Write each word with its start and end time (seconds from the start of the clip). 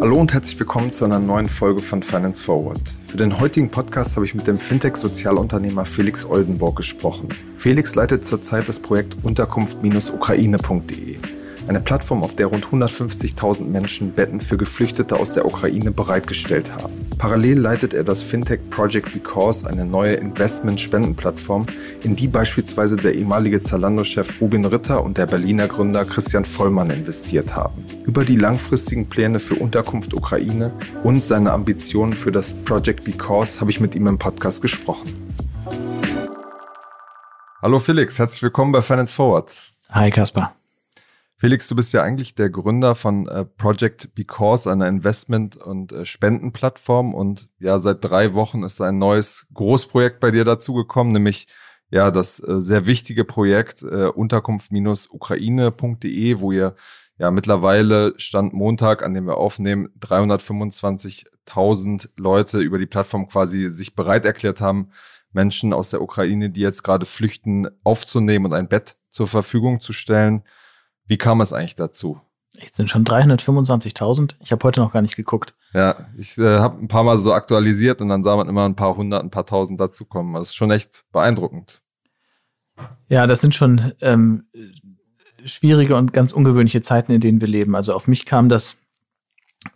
Hallo 0.00 0.18
und 0.20 0.32
herzlich 0.32 0.58
willkommen 0.58 0.92
zu 0.92 1.04
einer 1.04 1.20
neuen 1.20 1.48
Folge 1.48 1.80
von 1.80 2.02
Finance 2.02 2.42
Forward. 2.42 2.80
Für 3.06 3.16
den 3.16 3.38
heutigen 3.38 3.70
Podcast 3.70 4.16
habe 4.16 4.26
ich 4.26 4.34
mit 4.34 4.46
dem 4.46 4.58
Fintech-Sozialunternehmer 4.58 5.84
Felix 5.84 6.24
Oldenburg 6.24 6.76
gesprochen. 6.76 7.28
Felix 7.56 7.94
leitet 7.94 8.24
zurzeit 8.24 8.68
das 8.68 8.80
Projekt 8.80 9.16
Unterkunft-ukraine.de. 9.22 11.18
Eine 11.68 11.80
Plattform, 11.80 12.24
auf 12.24 12.34
der 12.34 12.46
rund 12.46 12.66
150.000 12.66 13.62
Menschen 13.62 14.12
Betten 14.12 14.40
für 14.40 14.56
Geflüchtete 14.56 15.20
aus 15.20 15.34
der 15.34 15.46
Ukraine 15.46 15.92
bereitgestellt 15.92 16.72
haben. 16.74 17.05
Parallel 17.18 17.58
leitet 17.58 17.94
er 17.94 18.04
das 18.04 18.22
Fintech 18.22 18.60
Project 18.68 19.12
Because, 19.12 19.66
eine 19.66 19.86
neue 19.86 20.14
Investment-Spendenplattform, 20.14 21.66
in 22.02 22.14
die 22.14 22.28
beispielsweise 22.28 22.96
der 22.96 23.14
ehemalige 23.14 23.58
Zalando-Chef 23.58 24.38
Rubin 24.40 24.66
Ritter 24.66 25.02
und 25.02 25.16
der 25.16 25.24
Berliner 25.24 25.66
Gründer 25.66 26.04
Christian 26.04 26.44
Vollmann 26.44 26.90
investiert 26.90 27.56
haben. 27.56 27.84
Über 28.04 28.24
die 28.24 28.36
langfristigen 28.36 29.08
Pläne 29.08 29.38
für 29.38 29.54
Unterkunft 29.54 30.12
Ukraine 30.12 30.72
und 31.04 31.22
seine 31.22 31.52
Ambitionen 31.52 32.12
für 32.12 32.32
das 32.32 32.52
Project 32.52 33.04
Because 33.04 33.60
habe 33.60 33.70
ich 33.70 33.80
mit 33.80 33.94
ihm 33.94 34.06
im 34.08 34.18
Podcast 34.18 34.60
gesprochen. 34.60 35.10
Hallo 37.62 37.78
Felix, 37.78 38.18
herzlich 38.18 38.42
willkommen 38.42 38.72
bei 38.72 38.82
Finance 38.82 39.14
Forward. 39.14 39.72
Hi 39.90 40.10
Kaspar. 40.10 40.54
Felix, 41.38 41.68
du 41.68 41.76
bist 41.76 41.92
ja 41.92 42.02
eigentlich 42.02 42.34
der 42.34 42.48
Gründer 42.48 42.94
von 42.94 43.28
äh, 43.28 43.44
Project 43.44 44.14
Because, 44.14 44.70
einer 44.70 44.88
Investment- 44.88 45.54
und 45.56 45.92
äh, 45.92 46.06
Spendenplattform. 46.06 47.12
Und 47.12 47.50
ja, 47.58 47.78
seit 47.78 48.02
drei 48.02 48.32
Wochen 48.32 48.62
ist 48.62 48.80
ein 48.80 48.96
neues 48.96 49.46
Großprojekt 49.52 50.18
bei 50.18 50.30
dir 50.30 50.44
dazugekommen, 50.44 51.12
nämlich 51.12 51.46
ja 51.90 52.10
das 52.10 52.40
äh, 52.40 52.62
sehr 52.62 52.86
wichtige 52.86 53.24
Projekt 53.24 53.82
Unterkunft-ukraine.de, 53.82 56.40
wo 56.40 56.52
ihr 56.52 56.74
ja 57.18 57.30
mittlerweile 57.30 58.14
Stand 58.16 58.54
Montag, 58.54 59.04
an 59.04 59.12
dem 59.12 59.26
wir 59.26 59.36
aufnehmen, 59.36 59.90
325.000 60.00 62.08
Leute 62.16 62.60
über 62.60 62.78
die 62.78 62.86
Plattform 62.86 63.28
quasi 63.28 63.68
sich 63.68 63.94
bereit 63.94 64.24
erklärt 64.24 64.62
haben, 64.62 64.88
Menschen 65.32 65.74
aus 65.74 65.90
der 65.90 66.00
Ukraine, 66.00 66.48
die 66.48 66.62
jetzt 66.62 66.82
gerade 66.82 67.04
flüchten, 67.04 67.68
aufzunehmen 67.84 68.46
und 68.46 68.54
ein 68.54 68.68
Bett 68.68 68.96
zur 69.10 69.26
Verfügung 69.26 69.80
zu 69.80 69.92
stellen. 69.92 70.42
Wie 71.06 71.18
kam 71.18 71.40
es 71.40 71.52
eigentlich 71.52 71.76
dazu? 71.76 72.20
Jetzt 72.54 72.76
sind 72.76 72.90
schon 72.90 73.04
325.000. 73.04 74.34
Ich 74.40 74.50
habe 74.50 74.64
heute 74.64 74.80
noch 74.80 74.92
gar 74.92 75.02
nicht 75.02 75.16
geguckt. 75.16 75.54
Ja, 75.72 76.06
ich 76.16 76.38
äh, 76.38 76.58
habe 76.58 76.78
ein 76.82 76.88
paar 76.88 77.04
Mal 77.04 77.18
so 77.18 77.32
aktualisiert 77.32 78.00
und 78.00 78.08
dann 78.08 78.22
sah 78.22 78.36
man 78.36 78.48
immer 78.48 78.64
ein 78.64 78.76
paar 78.76 78.96
hundert, 78.96 79.22
ein 79.22 79.30
paar 79.30 79.46
tausend 79.46 79.80
dazukommen. 79.80 80.34
Das 80.34 80.48
ist 80.48 80.54
schon 80.54 80.70
echt 80.70 81.04
beeindruckend. 81.12 81.80
Ja, 83.08 83.26
das 83.26 83.40
sind 83.40 83.54
schon 83.54 83.92
ähm, 84.00 84.46
schwierige 85.44 85.96
und 85.96 86.12
ganz 86.12 86.32
ungewöhnliche 86.32 86.82
Zeiten, 86.82 87.12
in 87.12 87.20
denen 87.20 87.40
wir 87.40 87.48
leben. 87.48 87.74
Also 87.74 87.94
auf 87.94 88.08
mich 88.08 88.24
kam 88.24 88.48
das 88.48 88.76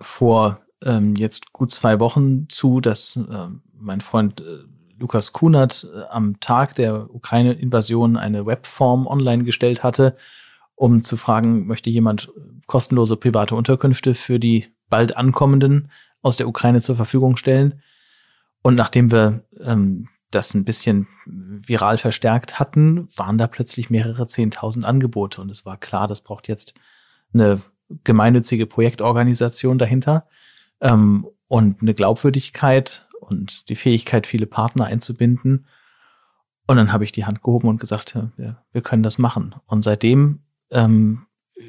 vor 0.00 0.60
ähm, 0.82 1.14
jetzt 1.16 1.52
gut 1.52 1.70
zwei 1.70 2.00
Wochen 2.00 2.48
zu, 2.48 2.80
dass 2.80 3.16
äh, 3.16 3.48
mein 3.78 4.00
Freund 4.00 4.40
äh, 4.40 4.64
Lukas 4.98 5.32
Kunert 5.32 5.86
äh, 5.94 6.02
am 6.10 6.40
Tag 6.40 6.74
der 6.76 7.14
Ukraine-Invasion 7.14 8.16
eine 8.16 8.46
Webform 8.46 9.06
online 9.06 9.44
gestellt 9.44 9.82
hatte 9.82 10.16
um 10.80 11.02
zu 11.02 11.18
fragen, 11.18 11.66
möchte 11.66 11.90
jemand 11.90 12.32
kostenlose 12.66 13.18
private 13.18 13.54
Unterkünfte 13.54 14.14
für 14.14 14.40
die 14.40 14.68
bald 14.88 15.14
ankommenden 15.14 15.90
aus 16.22 16.38
der 16.38 16.48
Ukraine 16.48 16.80
zur 16.80 16.96
Verfügung 16.96 17.36
stellen. 17.36 17.82
Und 18.62 18.76
nachdem 18.76 19.12
wir 19.12 19.44
ähm, 19.60 20.08
das 20.30 20.54
ein 20.54 20.64
bisschen 20.64 21.06
viral 21.26 21.98
verstärkt 21.98 22.58
hatten, 22.58 23.08
waren 23.14 23.36
da 23.36 23.46
plötzlich 23.46 23.90
mehrere 23.90 24.26
Zehntausend 24.26 24.86
Angebote. 24.86 25.42
Und 25.42 25.50
es 25.50 25.66
war 25.66 25.76
klar, 25.76 26.08
das 26.08 26.22
braucht 26.22 26.48
jetzt 26.48 26.72
eine 27.34 27.60
gemeinnützige 28.04 28.64
Projektorganisation 28.64 29.76
dahinter 29.76 30.28
ähm, 30.80 31.26
und 31.46 31.82
eine 31.82 31.92
Glaubwürdigkeit 31.92 33.06
und 33.20 33.68
die 33.68 33.76
Fähigkeit, 33.76 34.26
viele 34.26 34.46
Partner 34.46 34.86
einzubinden. 34.86 35.66
Und 36.66 36.76
dann 36.78 36.90
habe 36.90 37.04
ich 37.04 37.12
die 37.12 37.26
Hand 37.26 37.42
gehoben 37.42 37.68
und 37.68 37.80
gesagt, 37.80 38.16
ja, 38.38 38.62
wir 38.72 38.80
können 38.80 39.02
das 39.02 39.18
machen. 39.18 39.56
Und 39.66 39.82
seitdem 39.82 40.40
ähm, 40.70 41.26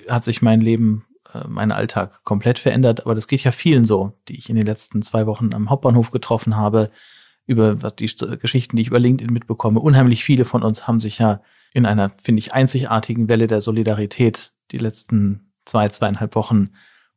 hat 0.10 0.24
sich 0.24 0.42
mein 0.42 0.62
Leben, 0.62 1.06
äh, 1.34 1.48
mein 1.48 1.72
Alltag 1.72 2.24
komplett 2.24 2.60
verändert. 2.60 3.06
Aber 3.06 3.16
das 3.16 3.28
geht 3.28 3.44
ja 3.44 3.52
vielen 3.52 3.86
so, 3.86 4.14
die 4.28 4.38
ich 4.38 4.50
in 4.50 4.56
den 4.56 4.66
letzten 4.66 5.02
zwei 5.02 5.26
Wochen 5.26 5.54
am 5.54 5.70
Hauptbahnhof 5.70 6.12
getroffen 6.12 6.56
habe, 6.56 6.90
über 7.48 7.76
die 7.92 8.10
Geschichten, 8.40 8.76
die 8.76 8.84
ich 8.84 8.88
über 8.88 9.00
LinkedIn 9.00 9.34
mitbekomme. 9.34 9.80
Unheimlich 9.80 10.24
viele 10.24 10.46
von 10.46 10.64
uns 10.64 10.88
haben 10.88 11.00
sich 11.00 11.20
ja 11.20 11.42
in 11.74 11.86
einer, 11.86 12.12
finde 12.22 12.40
ich, 12.40 12.54
einzigartigen 12.54 13.30
Welle 13.30 13.48
der 13.48 13.62
Solidarität 13.62 14.54
die 14.72 14.78
letzten 14.78 15.52
zwei, 15.66 15.90
zweieinhalb 15.90 16.36
Wochen 16.36 16.70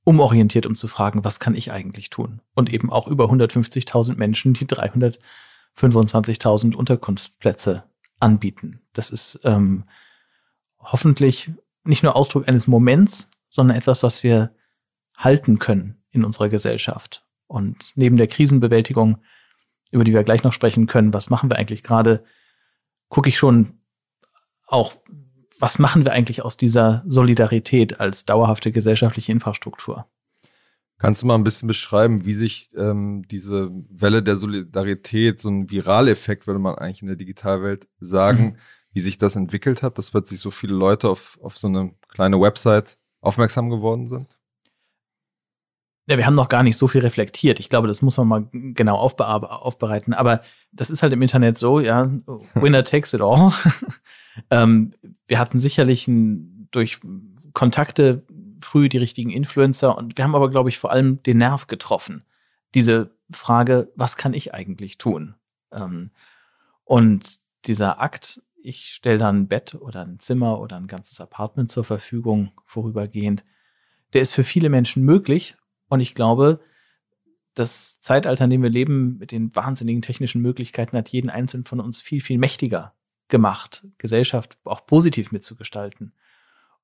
umorientiert, 0.04 0.66
um 0.66 0.74
zu 0.74 0.88
fragen, 0.88 1.24
was 1.24 1.40
kann 1.40 1.54
ich 1.54 1.72
eigentlich 1.72 2.10
tun? 2.10 2.42
Und 2.54 2.70
eben 2.72 2.92
auch 2.92 3.06
über 3.06 3.26
150.000 3.26 4.16
Menschen, 4.16 4.52
die 4.54 4.66
325.000 4.66 6.74
Unterkunftsplätze 6.74 7.84
anbieten. 8.20 8.80
Das 8.92 9.10
ist 9.10 9.40
ähm, 9.44 9.84
hoffentlich 10.78 11.52
nicht 11.84 12.02
nur 12.02 12.16
Ausdruck 12.16 12.48
eines 12.48 12.66
Moments, 12.66 13.30
sondern 13.50 13.76
etwas, 13.76 14.02
was 14.02 14.22
wir 14.22 14.54
halten 15.16 15.58
können 15.58 16.02
in 16.10 16.24
unserer 16.24 16.48
Gesellschaft. 16.48 17.24
Und 17.46 17.92
neben 17.94 18.16
der 18.16 18.26
Krisenbewältigung, 18.26 19.18
über 19.90 20.04
die 20.04 20.12
wir 20.12 20.24
gleich 20.24 20.42
noch 20.42 20.52
sprechen 20.52 20.86
können, 20.86 21.14
was 21.14 21.30
machen 21.30 21.50
wir 21.50 21.56
eigentlich 21.56 21.82
gerade, 21.82 22.24
gucke 23.08 23.28
ich 23.28 23.36
schon 23.36 23.78
auch, 24.66 24.94
was 25.60 25.78
machen 25.78 26.04
wir 26.04 26.12
eigentlich 26.12 26.42
aus 26.42 26.56
dieser 26.56 27.04
Solidarität 27.06 28.00
als 28.00 28.24
dauerhafte 28.24 28.72
gesellschaftliche 28.72 29.30
Infrastruktur? 29.30 30.06
Kannst 30.98 31.22
du 31.22 31.26
mal 31.26 31.34
ein 31.34 31.44
bisschen 31.44 31.68
beschreiben, 31.68 32.24
wie 32.24 32.32
sich 32.32 32.70
ähm, 32.76 33.24
diese 33.30 33.70
Welle 33.88 34.22
der 34.22 34.36
Solidarität, 34.36 35.40
so 35.40 35.50
ein 35.50 35.70
Viraleffekt, 35.70 36.46
würde 36.46 36.60
man 36.60 36.76
eigentlich 36.76 37.02
in 37.02 37.08
der 37.08 37.16
Digitalwelt 37.16 37.88
sagen, 38.00 38.44
mhm 38.44 38.56
wie 38.94 39.00
sich 39.00 39.18
das 39.18 39.36
entwickelt 39.36 39.82
hat, 39.82 39.98
dass 39.98 40.12
plötzlich 40.12 40.40
so 40.40 40.50
viele 40.50 40.74
Leute 40.74 41.08
auf, 41.10 41.38
auf 41.42 41.58
so 41.58 41.66
eine 41.66 41.92
kleine 42.08 42.40
Website 42.40 42.96
aufmerksam 43.20 43.68
geworden 43.68 44.06
sind? 44.06 44.38
Ja, 46.06 46.18
wir 46.18 46.26
haben 46.26 46.34
noch 46.34 46.48
gar 46.48 46.62
nicht 46.62 46.76
so 46.76 46.86
viel 46.86 47.00
reflektiert. 47.00 47.58
Ich 47.60 47.70
glaube, 47.70 47.88
das 47.88 48.02
muss 48.02 48.18
man 48.18 48.28
mal 48.28 48.48
genau 48.52 48.96
aufbereiten. 48.96 50.12
Aber 50.12 50.42
das 50.70 50.90
ist 50.90 51.02
halt 51.02 51.12
im 51.12 51.22
Internet 51.22 51.58
so, 51.58 51.80
ja, 51.80 52.10
winner 52.54 52.84
takes 52.84 53.14
it 53.14 53.22
all. 53.22 53.52
ähm, 54.50 54.94
wir 55.26 55.38
hatten 55.38 55.58
sicherlich 55.58 56.06
ein, 56.06 56.68
durch 56.70 57.00
Kontakte 57.54 58.22
früh 58.60 58.88
die 58.88 58.98
richtigen 58.98 59.30
Influencer 59.30 59.96
und 59.96 60.16
wir 60.16 60.24
haben 60.24 60.34
aber, 60.34 60.50
glaube 60.50 60.68
ich, 60.68 60.78
vor 60.78 60.90
allem 60.90 61.22
den 61.22 61.38
Nerv 61.38 61.66
getroffen. 61.66 62.24
Diese 62.74 63.16
Frage, 63.30 63.90
was 63.96 64.16
kann 64.16 64.34
ich 64.34 64.52
eigentlich 64.52 64.98
tun? 64.98 65.34
Ähm, 65.72 66.10
und 66.84 67.38
dieser 67.66 68.00
Akt, 68.00 68.42
ich 68.64 68.86
stelle 68.86 69.18
dann 69.18 69.42
ein 69.42 69.48
Bett 69.48 69.74
oder 69.74 70.02
ein 70.02 70.18
Zimmer 70.18 70.58
oder 70.58 70.76
ein 70.76 70.86
ganzes 70.86 71.20
Apartment 71.20 71.70
zur 71.70 71.84
Verfügung 71.84 72.52
vorübergehend. 72.64 73.44
Der 74.14 74.22
ist 74.22 74.32
für 74.32 74.42
viele 74.42 74.70
Menschen 74.70 75.04
möglich 75.04 75.56
und 75.88 76.00
ich 76.00 76.14
glaube, 76.14 76.60
das 77.52 78.00
Zeitalter, 78.00 78.44
in 78.44 78.50
dem 78.50 78.62
wir 78.62 78.70
leben, 78.70 79.18
mit 79.18 79.32
den 79.32 79.54
wahnsinnigen 79.54 80.00
technischen 80.00 80.40
Möglichkeiten, 80.40 80.96
hat 80.96 81.10
jeden 81.10 81.28
Einzelnen 81.28 81.66
von 81.66 81.78
uns 81.78 82.00
viel, 82.00 82.22
viel 82.22 82.38
mächtiger 82.38 82.94
gemacht, 83.28 83.86
Gesellschaft 83.98 84.56
auch 84.64 84.86
positiv 84.86 85.30
mitzugestalten. 85.30 86.14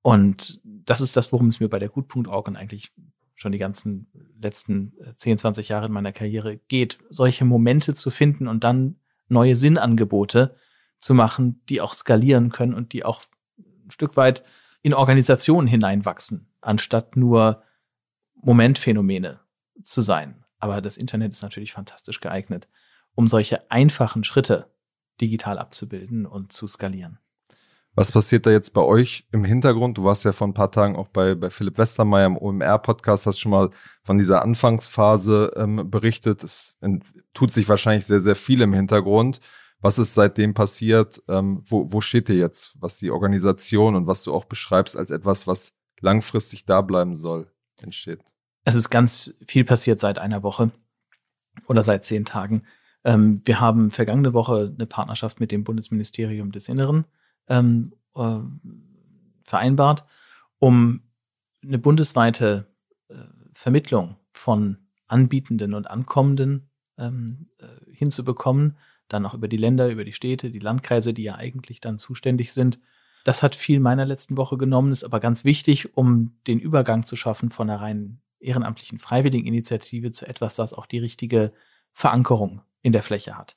Und 0.02 0.60
das 0.64 1.00
ist 1.00 1.16
das, 1.16 1.32
worum 1.32 1.48
es 1.48 1.60
mir 1.60 1.68
bei 1.68 1.78
der 1.78 1.88
Gut.org 1.88 2.46
und 2.46 2.56
eigentlich 2.56 2.92
schon 3.34 3.52
die 3.52 3.58
ganzen 3.58 4.06
letzten 4.40 4.92
10, 5.16 5.38
20 5.38 5.70
Jahre 5.70 5.86
in 5.86 5.92
meiner 5.92 6.12
Karriere 6.12 6.58
geht, 6.68 6.98
solche 7.08 7.46
Momente 7.46 7.94
zu 7.94 8.10
finden 8.10 8.48
und 8.48 8.64
dann 8.64 8.96
neue 9.28 9.56
Sinnangebote 9.56 10.56
zu 11.00 11.14
machen, 11.14 11.62
die 11.68 11.80
auch 11.80 11.94
skalieren 11.94 12.50
können 12.50 12.74
und 12.74 12.92
die 12.92 13.04
auch 13.04 13.22
ein 13.58 13.90
Stück 13.90 14.16
weit 14.16 14.44
in 14.82 14.94
Organisationen 14.94 15.66
hineinwachsen, 15.66 16.46
anstatt 16.60 17.16
nur 17.16 17.62
Momentphänomene 18.34 19.40
zu 19.82 20.02
sein. 20.02 20.44
Aber 20.58 20.80
das 20.80 20.96
Internet 20.96 21.32
ist 21.32 21.42
natürlich 21.42 21.72
fantastisch 21.72 22.20
geeignet, 22.20 22.68
um 23.14 23.26
solche 23.26 23.70
einfachen 23.70 24.24
Schritte 24.24 24.70
digital 25.20 25.58
abzubilden 25.58 26.26
und 26.26 26.52
zu 26.52 26.66
skalieren. 26.66 27.18
Was 27.94 28.12
passiert 28.12 28.46
da 28.46 28.50
jetzt 28.50 28.72
bei 28.72 28.82
euch 28.82 29.26
im 29.32 29.44
Hintergrund? 29.44 29.98
Du 29.98 30.04
warst 30.04 30.24
ja 30.24 30.32
vor 30.32 30.46
ein 30.46 30.54
paar 30.54 30.70
Tagen 30.70 30.94
auch 30.96 31.08
bei, 31.08 31.34
bei 31.34 31.50
Philipp 31.50 31.76
Westermeier 31.76 32.26
im 32.26 32.38
OMR-Podcast, 32.38 33.26
hast 33.26 33.40
schon 33.40 33.50
mal 33.50 33.70
von 34.04 34.16
dieser 34.16 34.42
Anfangsphase 34.42 35.52
ähm, 35.56 35.90
berichtet. 35.90 36.44
Es 36.44 36.78
tut 37.34 37.52
sich 37.52 37.68
wahrscheinlich 37.68 38.06
sehr, 38.06 38.20
sehr 38.20 38.36
viel 38.36 38.60
im 38.60 38.72
Hintergrund. 38.72 39.40
Was 39.80 39.98
ist 39.98 40.14
seitdem 40.14 40.54
passiert? 40.54 41.22
Ähm, 41.28 41.62
wo, 41.66 41.90
wo 41.92 42.00
steht 42.00 42.28
ihr 42.28 42.36
jetzt, 42.36 42.80
was 42.80 42.96
die 42.96 43.10
Organisation 43.10 43.94
und 43.94 44.06
was 44.06 44.22
du 44.22 44.34
auch 44.34 44.44
beschreibst 44.44 44.96
als 44.96 45.10
etwas, 45.10 45.46
was 45.46 45.72
langfristig 46.00 46.66
da 46.66 46.80
bleiben 46.82 47.14
soll, 47.14 47.50
entsteht? 47.76 48.20
Es 48.64 48.74
ist 48.74 48.90
ganz 48.90 49.34
viel 49.46 49.64
passiert 49.64 50.00
seit 50.00 50.18
einer 50.18 50.42
Woche 50.42 50.70
oder 51.66 51.82
seit 51.82 52.04
zehn 52.04 52.24
Tagen. 52.24 52.62
Ähm, 53.04 53.40
wir 53.44 53.60
haben 53.60 53.90
vergangene 53.90 54.34
Woche 54.34 54.72
eine 54.74 54.86
Partnerschaft 54.86 55.40
mit 55.40 55.50
dem 55.50 55.64
Bundesministerium 55.64 56.52
des 56.52 56.68
Inneren 56.68 57.06
ähm, 57.48 57.94
äh, 58.14 58.40
vereinbart, 59.44 60.04
um 60.58 61.02
eine 61.62 61.78
bundesweite 61.78 62.66
äh, 63.08 63.14
Vermittlung 63.54 64.16
von 64.32 64.78
Anbietenden 65.06 65.74
und 65.74 65.90
Ankommenden 65.90 66.70
ähm, 66.98 67.48
äh, 67.58 67.66
hinzubekommen, 67.92 68.76
dann 69.12 69.26
auch 69.26 69.34
über 69.34 69.48
die 69.48 69.56
Länder, 69.56 69.88
über 69.88 70.04
die 70.04 70.12
Städte, 70.12 70.50
die 70.50 70.58
Landkreise, 70.58 71.12
die 71.12 71.24
ja 71.24 71.34
eigentlich 71.34 71.80
dann 71.80 71.98
zuständig 71.98 72.52
sind. 72.52 72.78
Das 73.24 73.42
hat 73.42 73.54
viel 73.54 73.80
meiner 73.80 74.06
letzten 74.06 74.36
Woche 74.36 74.56
genommen, 74.56 74.92
ist 74.92 75.04
aber 75.04 75.20
ganz 75.20 75.44
wichtig, 75.44 75.96
um 75.96 76.36
den 76.46 76.58
Übergang 76.58 77.04
zu 77.04 77.16
schaffen 77.16 77.50
von 77.50 77.68
einer 77.68 77.80
rein 77.80 78.20
ehrenamtlichen 78.40 78.98
Freiwilligeninitiative 78.98 80.12
zu 80.12 80.26
etwas, 80.26 80.56
das 80.56 80.72
auch 80.72 80.86
die 80.86 80.98
richtige 80.98 81.52
Verankerung 81.92 82.62
in 82.82 82.92
der 82.92 83.02
Fläche 83.02 83.36
hat. 83.36 83.56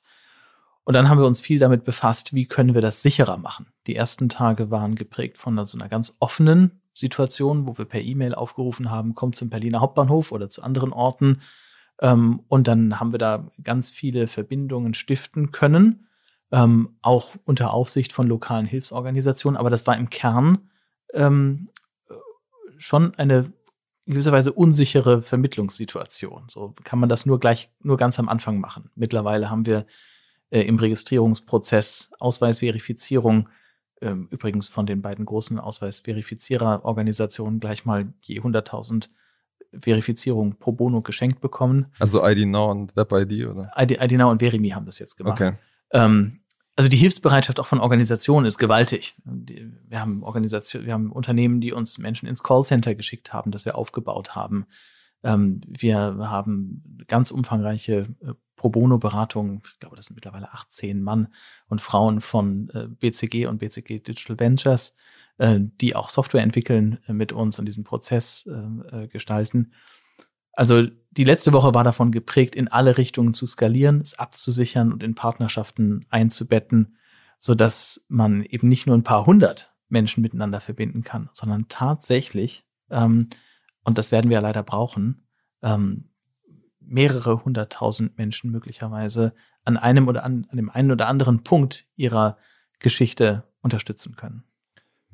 Und 0.84 0.92
dann 0.92 1.08
haben 1.08 1.18
wir 1.18 1.26
uns 1.26 1.40
viel 1.40 1.58
damit 1.58 1.84
befasst, 1.84 2.34
wie 2.34 2.46
können 2.46 2.74
wir 2.74 2.82
das 2.82 3.00
sicherer 3.00 3.38
machen. 3.38 3.72
Die 3.86 3.96
ersten 3.96 4.28
Tage 4.28 4.70
waren 4.70 4.94
geprägt 4.94 5.38
von 5.38 5.64
so 5.64 5.78
einer 5.78 5.88
ganz 5.88 6.14
offenen 6.20 6.82
Situation, 6.92 7.66
wo 7.66 7.78
wir 7.78 7.86
per 7.86 8.02
E-Mail 8.02 8.34
aufgerufen 8.34 8.90
haben, 8.90 9.14
kommt 9.14 9.34
zum 9.34 9.48
Berliner 9.48 9.80
Hauptbahnhof 9.80 10.30
oder 10.30 10.50
zu 10.50 10.62
anderen 10.62 10.92
Orten. 10.92 11.40
Ähm, 12.04 12.40
und 12.48 12.68
dann 12.68 13.00
haben 13.00 13.12
wir 13.12 13.18
da 13.18 13.50
ganz 13.62 13.90
viele 13.90 14.28
Verbindungen 14.28 14.92
stiften 14.92 15.52
können, 15.52 16.06
ähm, 16.52 16.98
auch 17.00 17.34
unter 17.46 17.72
Aufsicht 17.72 18.12
von 18.12 18.28
lokalen 18.28 18.66
Hilfsorganisationen. 18.66 19.56
Aber 19.56 19.70
das 19.70 19.86
war 19.86 19.96
im 19.96 20.10
Kern 20.10 20.68
ähm, 21.14 21.70
schon 22.76 23.14
eine 23.14 23.52
in 24.06 24.12
gewisser 24.12 24.32
Weise 24.32 24.52
unsichere 24.52 25.22
Vermittlungssituation. 25.22 26.44
So 26.48 26.74
kann 26.84 26.98
man 26.98 27.08
das 27.08 27.24
nur 27.24 27.40
gleich, 27.40 27.70
nur 27.82 27.96
ganz 27.96 28.18
am 28.18 28.28
Anfang 28.28 28.60
machen. 28.60 28.90
Mittlerweile 28.94 29.48
haben 29.48 29.64
wir 29.64 29.86
äh, 30.50 30.60
im 30.60 30.76
Registrierungsprozess 30.76 32.10
Ausweisverifizierung 32.18 33.48
ähm, 34.02 34.28
übrigens 34.30 34.68
von 34.68 34.84
den 34.84 35.00
beiden 35.00 35.24
großen 35.24 35.58
Ausweisverifiziererorganisationen 35.58 37.60
gleich 37.60 37.86
mal 37.86 38.12
je 38.20 38.40
100.000 38.40 39.08
Verifizierung 39.80 40.56
pro 40.58 40.72
Bono 40.72 41.02
geschenkt 41.02 41.40
bekommen. 41.40 41.86
Also 41.98 42.26
ID 42.26 42.46
Now 42.46 42.70
und 42.70 42.96
WebID, 42.96 43.46
oder? 43.46 43.72
ID, 43.78 44.02
ID 44.02 44.12
Now 44.12 44.30
und 44.30 44.40
Verimi 44.40 44.70
haben 44.70 44.86
das 44.86 44.98
jetzt 44.98 45.16
gemacht. 45.16 45.40
Okay. 45.40 45.54
Ähm, 45.92 46.40
also 46.76 46.88
die 46.88 46.96
Hilfsbereitschaft 46.96 47.60
auch 47.60 47.66
von 47.66 47.80
Organisationen 47.80 48.46
ist 48.46 48.58
gewaltig. 48.58 49.14
Wir 49.24 50.00
haben 50.00 50.24
Organisationen, 50.24 50.86
wir 50.86 50.92
haben 50.92 51.12
Unternehmen, 51.12 51.60
die 51.60 51.72
uns 51.72 51.98
Menschen 51.98 52.26
ins 52.26 52.42
Callcenter 52.42 52.94
geschickt 52.94 53.32
haben, 53.32 53.52
das 53.52 53.64
wir 53.64 53.78
aufgebaut 53.78 54.34
haben. 54.34 54.66
Ähm, 55.22 55.60
wir 55.66 55.98
haben 55.98 57.04
ganz 57.06 57.30
umfangreiche 57.30 58.08
äh, 58.20 58.32
Pro 58.56 58.70
Bono-Beratungen, 58.70 59.62
ich 59.64 59.78
glaube, 59.78 59.96
das 59.96 60.06
sind 60.06 60.14
mittlerweile 60.14 60.52
18 60.52 61.02
Mann 61.02 61.28
und 61.66 61.80
Frauen 61.80 62.20
von 62.20 62.70
äh, 62.70 62.88
BCG 62.88 63.46
und 63.46 63.58
BCG 63.58 63.98
Digital 63.98 64.38
Ventures, 64.38 64.94
äh, 65.38 65.60
die 65.60 65.96
auch 65.96 66.10
Software 66.10 66.42
entwickeln 66.42 66.98
mit 67.08 67.32
uns 67.32 67.58
und 67.58 67.66
diesen 67.66 67.84
Prozess 67.84 68.48
gestalten. 69.10 69.72
Also 70.52 70.86
die 71.10 71.24
letzte 71.24 71.52
Woche 71.52 71.74
war 71.74 71.84
davon 71.84 72.12
geprägt, 72.12 72.54
in 72.54 72.68
alle 72.68 72.96
Richtungen 72.96 73.34
zu 73.34 73.46
skalieren, 73.46 74.00
es 74.00 74.18
abzusichern 74.18 74.92
und 74.92 75.02
in 75.02 75.14
Partnerschaften 75.14 76.06
einzubetten, 76.10 76.96
so 77.38 77.54
dass 77.54 78.04
man 78.08 78.42
eben 78.44 78.68
nicht 78.68 78.86
nur 78.86 78.96
ein 78.96 79.02
paar 79.02 79.26
hundert 79.26 79.72
Menschen 79.88 80.22
miteinander 80.22 80.60
verbinden 80.60 81.02
kann, 81.02 81.30
sondern 81.32 81.68
tatsächlich, 81.68 82.64
ähm, 82.90 83.28
und 83.84 83.98
das 83.98 84.12
werden 84.12 84.30
wir 84.30 84.36
ja 84.36 84.40
leider 84.40 84.62
brauchen, 84.62 85.26
ähm, 85.62 86.10
mehrere 86.80 87.44
hunderttausend 87.44 88.16
Menschen 88.18 88.50
möglicherweise 88.50 89.34
an 89.64 89.76
einem 89.76 90.08
oder 90.08 90.24
an, 90.24 90.46
an 90.50 90.56
dem 90.56 90.70
einen 90.70 90.90
oder 90.90 91.08
anderen 91.08 91.42
Punkt 91.42 91.86
ihrer 91.96 92.36
Geschichte 92.78 93.44
unterstützen 93.62 94.16
können. 94.16 94.44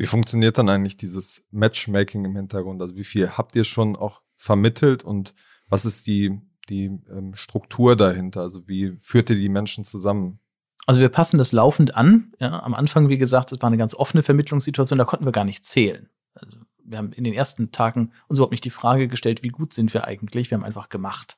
Wie 0.01 0.07
funktioniert 0.07 0.57
dann 0.57 0.71
eigentlich 0.71 0.97
dieses 0.97 1.45
Matchmaking 1.51 2.25
im 2.25 2.35
Hintergrund? 2.35 2.81
Also 2.81 2.97
wie 2.97 3.05
viel 3.05 3.33
habt 3.33 3.55
ihr 3.55 3.65
schon 3.65 3.97
auch 3.97 4.23
vermittelt 4.35 5.05
und 5.05 5.35
was 5.69 5.85
ist 5.85 6.07
die, 6.07 6.41
die 6.71 6.87
ähm, 6.87 7.35
Struktur 7.35 7.97
dahinter? 7.97 8.41
Also 8.41 8.67
wie 8.67 8.97
führt 8.99 9.29
ihr 9.29 9.37
die 9.37 9.51
Menschen 9.51 9.85
zusammen? 9.85 10.41
Also 10.87 11.03
wir 11.03 11.11
passen 11.11 11.37
das 11.37 11.53
laufend 11.53 11.97
an. 11.97 12.33
Ja, 12.39 12.63
am 12.63 12.73
Anfang, 12.73 13.11
wie 13.11 13.19
gesagt, 13.19 13.53
es 13.53 13.61
war 13.61 13.67
eine 13.67 13.77
ganz 13.77 13.95
offene 13.95 14.23
Vermittlungssituation, 14.23 14.99
da 14.99 15.05
konnten 15.05 15.27
wir 15.27 15.33
gar 15.33 15.45
nicht 15.45 15.67
zählen. 15.67 16.09
Also 16.33 16.57
wir 16.83 16.97
haben 16.97 17.13
in 17.13 17.25
den 17.25 17.35
ersten 17.35 17.71
Tagen 17.71 18.13
uns 18.27 18.39
überhaupt 18.39 18.53
nicht 18.53 18.65
die 18.65 18.71
Frage 18.71 19.07
gestellt, 19.07 19.43
wie 19.43 19.49
gut 19.49 19.75
sind 19.75 19.93
wir 19.93 20.07
eigentlich. 20.07 20.51
Wir 20.51 20.57
haben 20.57 20.65
einfach 20.65 20.89
gemacht. 20.89 21.37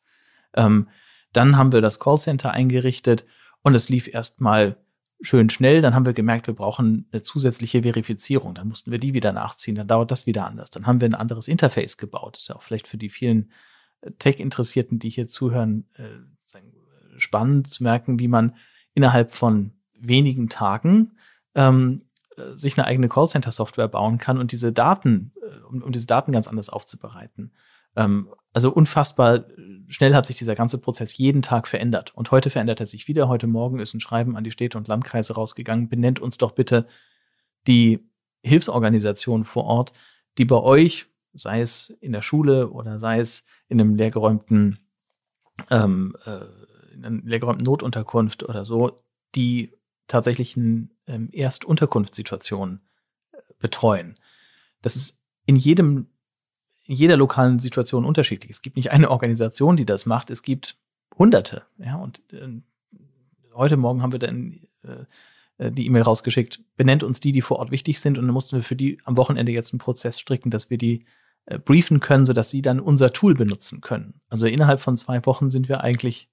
Ähm, 0.55 0.87
dann 1.33 1.57
haben 1.57 1.73
wir 1.73 1.81
das 1.81 1.99
Callcenter 1.99 2.53
eingerichtet 2.53 3.25
und 3.63 3.75
es 3.75 3.89
lief 3.89 4.07
erstmal 4.07 4.77
schön 5.23 5.51
schnell. 5.51 5.81
Dann 5.81 5.95
haben 5.95 6.07
wir 6.07 6.13
gemerkt, 6.13 6.47
wir 6.47 6.55
brauchen 6.55 7.07
eine 7.13 7.23
zusätzliche 7.23 7.83
Verifizierung. 7.83 8.55
Dann 8.55 8.69
mussten 8.69 8.91
wir 8.91 8.99
die 8.99 9.15
wieder 9.15 9.33
nachziehen. 9.33 9.75
Dann 9.75 9.89
dauert 9.89 10.11
das 10.11 10.27
wieder 10.27 10.47
anders. 10.47 10.71
Dann 10.71 10.87
haben 10.87 11.01
wir 11.01 11.09
ein 11.09 11.15
anderes 11.15 11.49
Interface 11.49 11.97
gebaut. 11.97 12.37
Das 12.37 12.43
ist 12.43 12.49
ja 12.49 12.57
auch 12.57 12.63
vielleicht 12.63 12.87
für 12.87 12.99
die 12.99 13.09
vielen 13.09 13.51
äh, 14.03 14.11
Tech-Interessierten, 14.19 14.99
die 14.99 15.11
hier 15.11 15.29
zuhören, 15.29 15.87
äh, 15.95 16.05
spannend 17.19 17.69
zu 17.69 17.83
merken, 17.83 18.19
wie 18.19 18.29
man 18.29 18.57
innerhalb 18.95 19.33
von 19.33 19.73
wenigen 19.95 20.49
Tagen 20.49 21.13
ähm, 21.55 22.03
äh, 22.37 22.57
sich 22.57 22.77
eine 22.77 22.87
eigene 22.87 23.09
Callcenter-Software 23.09 23.89
bauen 23.89 24.19
kann 24.19 24.39
und 24.39 24.51
diese 24.51 24.73
Daten, 24.73 25.33
um, 25.69 25.83
um 25.83 25.93
diese 25.93 26.07
Daten 26.07 26.33
ganz 26.33 26.49
anders 26.49 26.69
aufzubereiten. 26.69 27.53
Ähm, 27.97 28.29
also 28.53 28.73
unfassbar 28.73 29.45
schnell 29.93 30.15
hat 30.15 30.27
sich 30.27 30.39
dieser 30.39 30.55
ganze 30.55 30.79
Prozess 30.79 31.17
jeden 31.17 31.43
Tag 31.43 31.69
verändert. 31.69 32.15
Und 32.15 32.31
heute 32.31 32.49
verändert 32.49 32.81
er 32.81 32.87
sich 32.87 33.09
wieder. 33.09 33.29
Heute 33.29 33.47
Morgen 33.47 33.79
ist 33.79 33.93
ein 33.93 34.01
Schreiben 34.01 34.37
an 34.37 34.45
die 34.45 34.51
Städte 34.51 34.79
und 34.79 34.89
Landkreise 34.89 35.35
rausgegangen. 35.35 35.89
Benennt 35.89 36.19
uns 36.19 36.39
doch 36.39 36.53
bitte 36.53 36.87
die 37.67 38.01
Hilfsorganisation 38.43 39.45
vor 39.45 39.65
Ort, 39.65 39.93
die 40.39 40.47
bei 40.47 40.57
euch, 40.57 41.07
sei 41.35 41.61
es 41.61 41.91
in 42.01 42.13
der 42.13 42.23
Schule 42.23 42.71
oder 42.71 42.99
sei 42.99 43.21
es 43.21 43.45
in 43.69 43.81
einem 43.81 43.95
leergeräumten, 43.95 44.79
ähm, 45.71 46.17
äh, 46.25 46.95
in 46.95 47.05
einer 47.05 47.23
leergeräumten 47.23 47.67
Notunterkunft 47.67 48.43
oder 48.45 48.65
so, 48.65 49.05
die 49.35 49.75
tatsächlichen 50.09 50.97
ähm, 51.07 51.29
Erstunterkunftssituationen 51.33 52.81
äh, 53.33 53.39
betreuen. 53.59 54.15
Das 54.81 54.97
ist 54.97 55.21
in 55.45 55.57
jedem 55.57 56.09
in 56.87 56.97
jeder 56.97 57.17
lokalen 57.17 57.59
Situation 57.59 58.05
unterschiedlich. 58.05 58.51
Es 58.51 58.63
gibt 58.63 58.77
nicht 58.77 58.91
eine 58.91 59.11
Organisation, 59.11 59.77
die 59.77 59.87
das 59.87 60.07
macht, 60.07 60.31
es 60.31 60.43
gibt 60.43 60.77
Hunderte. 61.19 61.63
Ja, 61.79 61.97
und 61.97 62.21
äh, 62.33 62.49
heute 63.55 63.77
Morgen 63.77 64.03
haben 64.03 64.13
wir 64.13 64.19
dann 64.19 64.61
äh, 64.83 65.71
die 65.71 65.87
E-Mail 65.87 66.03
rausgeschickt, 66.03 66.61
benennt 66.77 67.03
uns 67.03 67.21
die, 67.21 67.33
die 67.33 67.43
vor 67.43 67.59
Ort 67.59 67.71
wichtig 67.71 68.01
sind, 68.01 68.19
und 68.19 68.27
dann 68.27 68.35
mussten 68.35 68.57
wir 68.57 68.63
für 68.63 68.77
die 68.77 68.99
am 69.05 69.17
Wochenende 69.17 69.53
jetzt 69.53 69.73
einen 69.73 69.79
Prozess 69.79 70.19
stricken, 70.19 70.51
dass 70.51 70.71
wir 70.71 70.79
die 70.79 71.05
äh, 71.47 71.59
briefen 71.59 72.01
können, 72.01 72.25
sodass 72.25 72.51
sie 72.51 72.63
dann 72.63 72.81
unser 72.81 73.13
Tool 73.13 73.35
benutzen 73.35 73.81
können. 73.81 74.21
Also 74.29 74.47
innerhalb 74.47 74.81
von 74.81 74.97
zwei 74.97 75.25
Wochen 75.27 75.51
sind 75.51 75.69
wir 75.69 75.83
eigentlich 75.83 76.29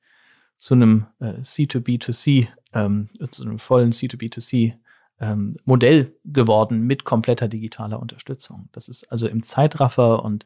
zu 0.58 0.74
einem 0.74 1.06
äh, 1.20 1.42
C2B2C, 1.44 2.48
ähm, 2.74 3.10
zu 3.32 3.44
einem 3.44 3.60
vollen 3.60 3.92
C2B2C 3.92 4.76
ähm, 5.20 5.58
Modell 5.66 6.16
geworden 6.26 6.82
mit 6.82 7.04
kompletter 7.04 7.48
digitaler 7.48 8.00
Unterstützung. 8.00 8.70
Das 8.72 8.88
ist 8.88 9.12
also 9.12 9.28
im 9.28 9.44
Zeitraffer 9.44 10.24
und 10.24 10.46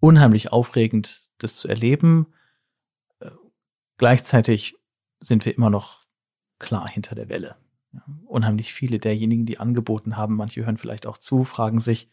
unheimlich 0.00 0.52
aufregend, 0.52 1.28
das 1.38 1.56
zu 1.56 1.68
erleben. 1.68 2.26
Äh, 3.20 3.30
gleichzeitig 3.98 4.76
sind 5.20 5.44
wir 5.44 5.54
immer 5.54 5.70
noch 5.70 6.04
klar 6.58 6.88
hinter 6.88 7.14
der 7.14 7.28
Welle. 7.28 7.56
Ja, 7.92 8.02
unheimlich 8.26 8.72
viele 8.72 8.98
derjenigen, 8.98 9.46
die 9.46 9.58
angeboten 9.58 10.16
haben, 10.16 10.36
manche 10.36 10.64
hören 10.64 10.76
vielleicht 10.76 11.06
auch 11.06 11.18
zu, 11.18 11.44
fragen 11.44 11.80
sich, 11.80 12.10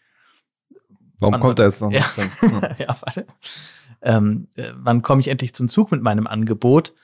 Warum 1.21 1.35
wann, 1.35 1.41
kommt 1.41 1.59
er 1.59 1.65
jetzt 1.65 1.81
noch 1.81 1.91
ja, 1.91 1.99
nicht? 1.99 2.19
ja, 2.79 2.95
warte. 3.01 3.27
Ähm, 4.01 4.47
äh, 4.55 4.71
wann 4.75 5.03
komme 5.03 5.21
ich 5.21 5.27
endlich 5.27 5.53
zum 5.53 5.69
Zug 5.69 5.91
mit 5.91 6.01
meinem 6.01 6.25
Angebot? 6.25 6.95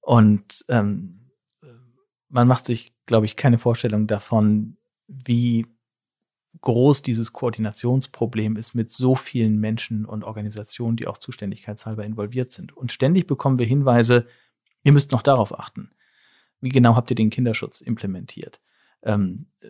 Und 0.00 0.64
ähm, 0.68 1.30
man 2.28 2.48
macht 2.48 2.64
sich, 2.64 2.95
glaube 3.06 3.26
ich, 3.26 3.36
keine 3.36 3.58
Vorstellung 3.58 4.06
davon, 4.06 4.76
wie 5.08 5.66
groß 6.60 7.02
dieses 7.02 7.32
Koordinationsproblem 7.32 8.56
ist 8.56 8.74
mit 8.74 8.90
so 8.90 9.14
vielen 9.14 9.58
Menschen 9.58 10.04
und 10.04 10.24
Organisationen, 10.24 10.96
die 10.96 11.06
auch 11.06 11.18
zuständigkeitshalber 11.18 12.04
involviert 12.04 12.50
sind. 12.50 12.76
Und 12.76 12.92
ständig 12.92 13.26
bekommen 13.26 13.58
wir 13.58 13.66
Hinweise, 13.66 14.26
ihr 14.82 14.92
müsst 14.92 15.12
noch 15.12 15.22
darauf 15.22 15.58
achten. 15.58 15.90
Wie 16.60 16.70
genau 16.70 16.96
habt 16.96 17.10
ihr 17.10 17.16
den 17.16 17.30
Kinderschutz 17.30 17.80
implementiert? 17.80 18.60
Ähm, 19.02 19.46
äh, 19.60 19.68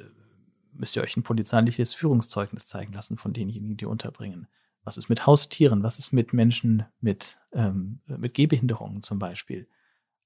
müsst 0.73 0.97
ihr 0.97 1.03
euch 1.03 1.17
ein 1.17 1.23
polizeiliches 1.23 1.95
Führungszeugnis 1.95 2.67
zeigen 2.67 2.93
lassen 2.93 3.19
von 3.19 3.33
denjenigen, 3.33 3.77
die 3.77 3.87
unterbringen? 3.87 4.47
Was 4.85 4.97
ist 4.97 5.09
mit 5.09 5.27
Haustieren? 5.27 5.83
Was 5.83 5.99
ist 5.99 6.13
mit 6.13 6.33
Menschen 6.33 6.85
mit, 7.01 7.39
ähm, 7.53 8.01
mit 8.07 8.35
Gehbehinderungen 8.35 9.03
zum 9.03 9.19
Beispiel? 9.19 9.67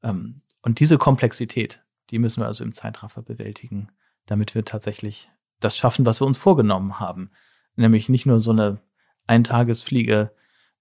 Ähm, 0.03 0.43
und 0.63 0.81
diese 0.81 0.99
Komplexität, 0.99 1.83
die 2.11 2.19
müssen 2.19 2.41
wir 2.41 2.47
also 2.47 2.65
im 2.65 2.73
Zeitraffer 2.73 3.23
bewältigen, 3.23 3.89
damit 4.27 4.55
wir 4.55 4.65
tatsächlich 4.65 5.31
das 5.61 5.77
schaffen, 5.77 6.07
was 6.07 6.21
wir 6.21 6.27
uns 6.27 6.39
vorgenommen 6.39 6.99
haben. 6.99 7.31
Nämlich 7.77 8.09
nicht 8.09 8.27
nur 8.27 8.41
so 8.41 8.51
eine 8.51 8.81
Eintagesfliege 9.27 10.33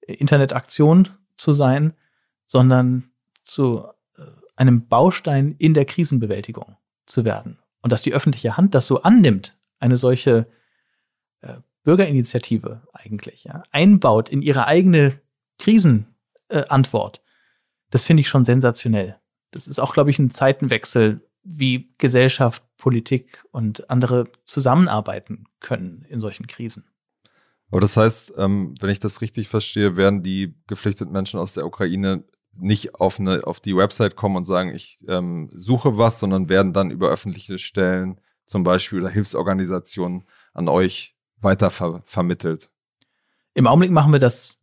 äh, 0.02 0.14
Internetaktion 0.14 1.10
zu 1.36 1.54
sein, 1.54 1.94
sondern 2.46 3.12
zu 3.44 3.86
äh, 4.18 4.24
einem 4.56 4.88
Baustein 4.88 5.56
in 5.58 5.74
der 5.74 5.86
Krisenbewältigung 5.86 6.78
zu 7.06 7.26
werden. 7.26 7.60
Und 7.82 7.92
dass 7.92 8.02
die 8.02 8.14
öffentliche 8.14 8.58
Hand 8.58 8.76
das 8.76 8.88
so 8.88 9.04
annimmt, 9.04 9.58
eine 9.80 9.98
solche 9.98 10.48
äh, 11.42 11.56
Bürgerinitiative 11.84 12.82
eigentlich 12.92 13.46
ja, 13.46 13.64
einbaut 13.72 14.30
in 14.30 14.42
ihre 14.42 14.68
eigene 14.68 15.20
Krisenantwort, 15.58 17.18
äh, 17.18 17.22
das 17.92 18.06
finde 18.06 18.22
ich 18.22 18.28
schon 18.28 18.44
sensationell. 18.44 19.20
Das 19.52 19.68
ist 19.68 19.80
auch, 19.80 19.94
glaube 19.94 20.10
ich, 20.10 20.20
ein 20.20 20.32
Zeitenwechsel, 20.32 21.22
wie 21.44 21.94
Gesellschaft, 21.98 22.64
Politik 22.78 23.44
und 23.52 23.90
andere 23.90 24.26
zusammenarbeiten 24.46 25.46
können 25.60 26.06
in 26.08 26.22
solchen 26.22 26.48
Krisen. 26.48 26.86
Aber 27.72 27.82
das 27.82 27.98
heißt, 27.98 28.34
ähm, 28.38 28.76
wenn 28.80 28.90
ich 28.90 29.00
das 29.00 29.22
richtig 29.22 29.48
verstehe, 29.48 29.96
werden 29.96 30.24
die 30.24 30.56
geflüchteten 30.68 31.12
Menschen 31.12 31.40
aus 31.40 31.54
der 31.54 31.66
Ukraine 31.66 32.24
nicht 32.58 32.96
auf, 32.96 33.20
eine, 33.20 33.46
auf 33.46 33.60
die 33.60 33.76
Website 33.76 34.16
kommen 34.16 34.38
und 34.38 34.46
sagen, 34.46 34.74
ich 34.74 34.98
ähm, 35.08 35.50
suche 35.54 35.98
was, 35.98 36.20
sondern 36.20 36.50
werden 36.50 36.74
dann 36.74 36.92
über 36.92 37.10
öffentliche 37.10 37.58
Stellen, 37.58 38.20
zum 38.46 38.64
Beispiel 38.64 39.02
oder 39.02 39.10
Hilfsorganisationen, 39.10 40.26
an 40.54 40.68
euch 40.68 41.16
weiter 41.38 41.70
ver 41.70 42.02
vermittelt. 42.06 42.72
Im 43.54 43.68
Augenblick 43.68 43.92
machen 43.92 44.12
wir 44.12 44.20
das 44.20 44.60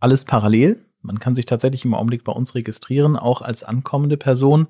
alles 0.00 0.24
parallel. 0.24 0.84
Man 1.00 1.18
kann 1.18 1.34
sich 1.34 1.46
tatsächlich 1.46 1.84
im 1.84 1.94
Augenblick 1.94 2.24
bei 2.24 2.32
uns 2.32 2.54
registrieren, 2.54 3.16
auch 3.16 3.42
als 3.42 3.62
ankommende 3.62 4.16
Person 4.16 4.68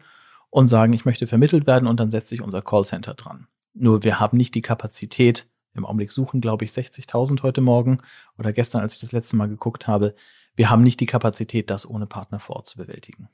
und 0.50 0.68
sagen, 0.68 0.92
ich 0.92 1.04
möchte 1.04 1.26
vermittelt 1.26 1.66
werden 1.66 1.88
und 1.88 1.98
dann 2.00 2.10
setzt 2.10 2.28
sich 2.28 2.42
unser 2.42 2.62
Callcenter 2.62 3.14
dran. 3.14 3.46
Nur 3.74 4.04
wir 4.04 4.20
haben 4.20 4.36
nicht 4.36 4.54
die 4.54 4.62
Kapazität, 4.62 5.46
im 5.74 5.86
Augenblick 5.86 6.12
suchen, 6.12 6.40
glaube 6.40 6.64
ich, 6.64 6.72
60.000 6.72 7.42
heute 7.42 7.60
Morgen 7.60 8.00
oder 8.36 8.52
gestern, 8.52 8.80
als 8.80 8.94
ich 8.94 9.00
das 9.00 9.12
letzte 9.12 9.36
Mal 9.36 9.48
geguckt 9.48 9.86
habe. 9.86 10.14
Wir 10.56 10.70
haben 10.70 10.82
nicht 10.82 11.00
die 11.00 11.06
Kapazität, 11.06 11.70
das 11.70 11.88
ohne 11.88 12.06
Partner 12.06 12.40
vor 12.40 12.56
Ort 12.56 12.66
zu 12.66 12.78
bewältigen. 12.78 13.28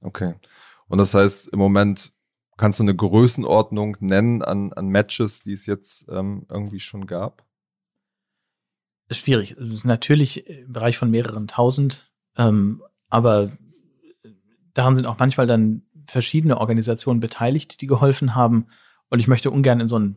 Okay. 0.00 0.34
Und 0.88 0.98
das 0.98 1.14
heißt, 1.14 1.48
im 1.48 1.58
Moment 1.58 2.12
kannst 2.56 2.80
du 2.80 2.84
eine 2.84 2.96
Größenordnung 2.96 3.96
nennen 4.00 4.42
an, 4.42 4.72
an 4.72 4.88
Matches, 4.88 5.42
die 5.42 5.52
es 5.52 5.66
jetzt 5.66 6.06
ähm, 6.10 6.46
irgendwie 6.50 6.80
schon 6.80 7.06
gab? 7.06 7.46
Ist 9.08 9.18
schwierig. 9.18 9.52
Es 9.52 9.72
ist 9.72 9.84
natürlich 9.84 10.46
im 10.46 10.72
Bereich 10.72 10.98
von 10.98 11.10
mehreren 11.10 11.48
tausend, 11.48 12.09
ähm, 12.40 12.82
aber 13.10 13.52
daran 14.72 14.96
sind 14.96 15.06
auch 15.06 15.18
manchmal 15.18 15.46
dann 15.46 15.82
verschiedene 16.06 16.58
Organisationen 16.58 17.20
beteiligt, 17.20 17.80
die 17.80 17.86
geholfen 17.86 18.34
haben. 18.34 18.66
Und 19.10 19.20
ich 19.20 19.28
möchte 19.28 19.50
ungern 19.50 19.80
in 19.80 19.88
so 19.88 19.96
einen, 19.96 20.16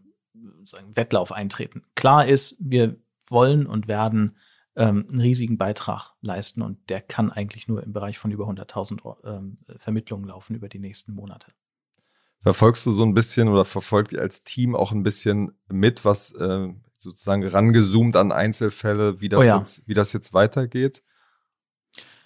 so 0.64 0.78
einen 0.78 0.96
Wettlauf 0.96 1.32
eintreten. 1.32 1.84
Klar 1.96 2.26
ist, 2.26 2.56
wir 2.60 2.96
wollen 3.28 3.66
und 3.68 3.88
werden 3.88 4.38
ähm, 4.76 5.06
einen 5.10 5.20
riesigen 5.20 5.58
Beitrag 5.58 6.14
leisten 6.22 6.62
und 6.62 6.90
der 6.90 7.02
kann 7.02 7.30
eigentlich 7.30 7.68
nur 7.68 7.84
im 7.84 7.94
Bereich 7.94 8.18
von 8.18 8.32
über 8.32 8.46
100.000 8.46 9.16
ähm, 9.26 9.58
Vermittlungen 9.78 10.26
laufen 10.26 10.56
über 10.56 10.70
die 10.70 10.80
nächsten 10.80 11.14
Monate. 11.14 11.52
Verfolgst 12.40 12.86
du 12.86 12.92
so 12.92 13.04
ein 13.04 13.14
bisschen 13.14 13.50
oder 13.50 13.66
verfolgt 13.66 14.14
ihr 14.14 14.22
als 14.22 14.44
Team 14.44 14.76
auch 14.76 14.92
ein 14.92 15.04
bisschen 15.04 15.52
mit, 15.68 16.06
was 16.06 16.32
äh, 16.34 16.70
sozusagen 16.98 17.46
rangezoomt 17.46 18.16
an 18.16 18.32
Einzelfälle, 18.32 19.22
wie 19.22 19.30
das, 19.30 19.40
oh 19.40 19.44
ja. 19.44 19.58
jetzt, 19.58 19.88
wie 19.88 19.94
das 19.94 20.14
jetzt 20.14 20.34
weitergeht? 20.34 21.04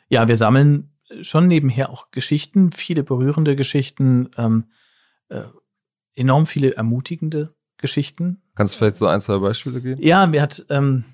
Ja, 0.09 0.27
wir 0.27 0.37
sammeln 0.37 0.91
schon 1.21 1.47
nebenher 1.47 1.89
auch 1.89 2.11
Geschichten, 2.11 2.71
viele 2.71 3.03
berührende 3.03 3.55
Geschichten, 3.55 4.29
ähm, 4.37 4.65
äh, 5.29 5.43
enorm 6.15 6.47
viele 6.47 6.75
ermutigende 6.75 7.55
Geschichten. 7.77 8.41
Kannst 8.55 8.73
du 8.73 8.79
vielleicht 8.79 8.97
so 8.97 9.07
ein, 9.07 9.21
zwei 9.21 9.37
Beispiele 9.37 9.81
geben? 9.81 10.01
Ja, 10.01 10.25
mir 10.25 10.41
hat 10.41 10.65
ähm, 10.69 11.05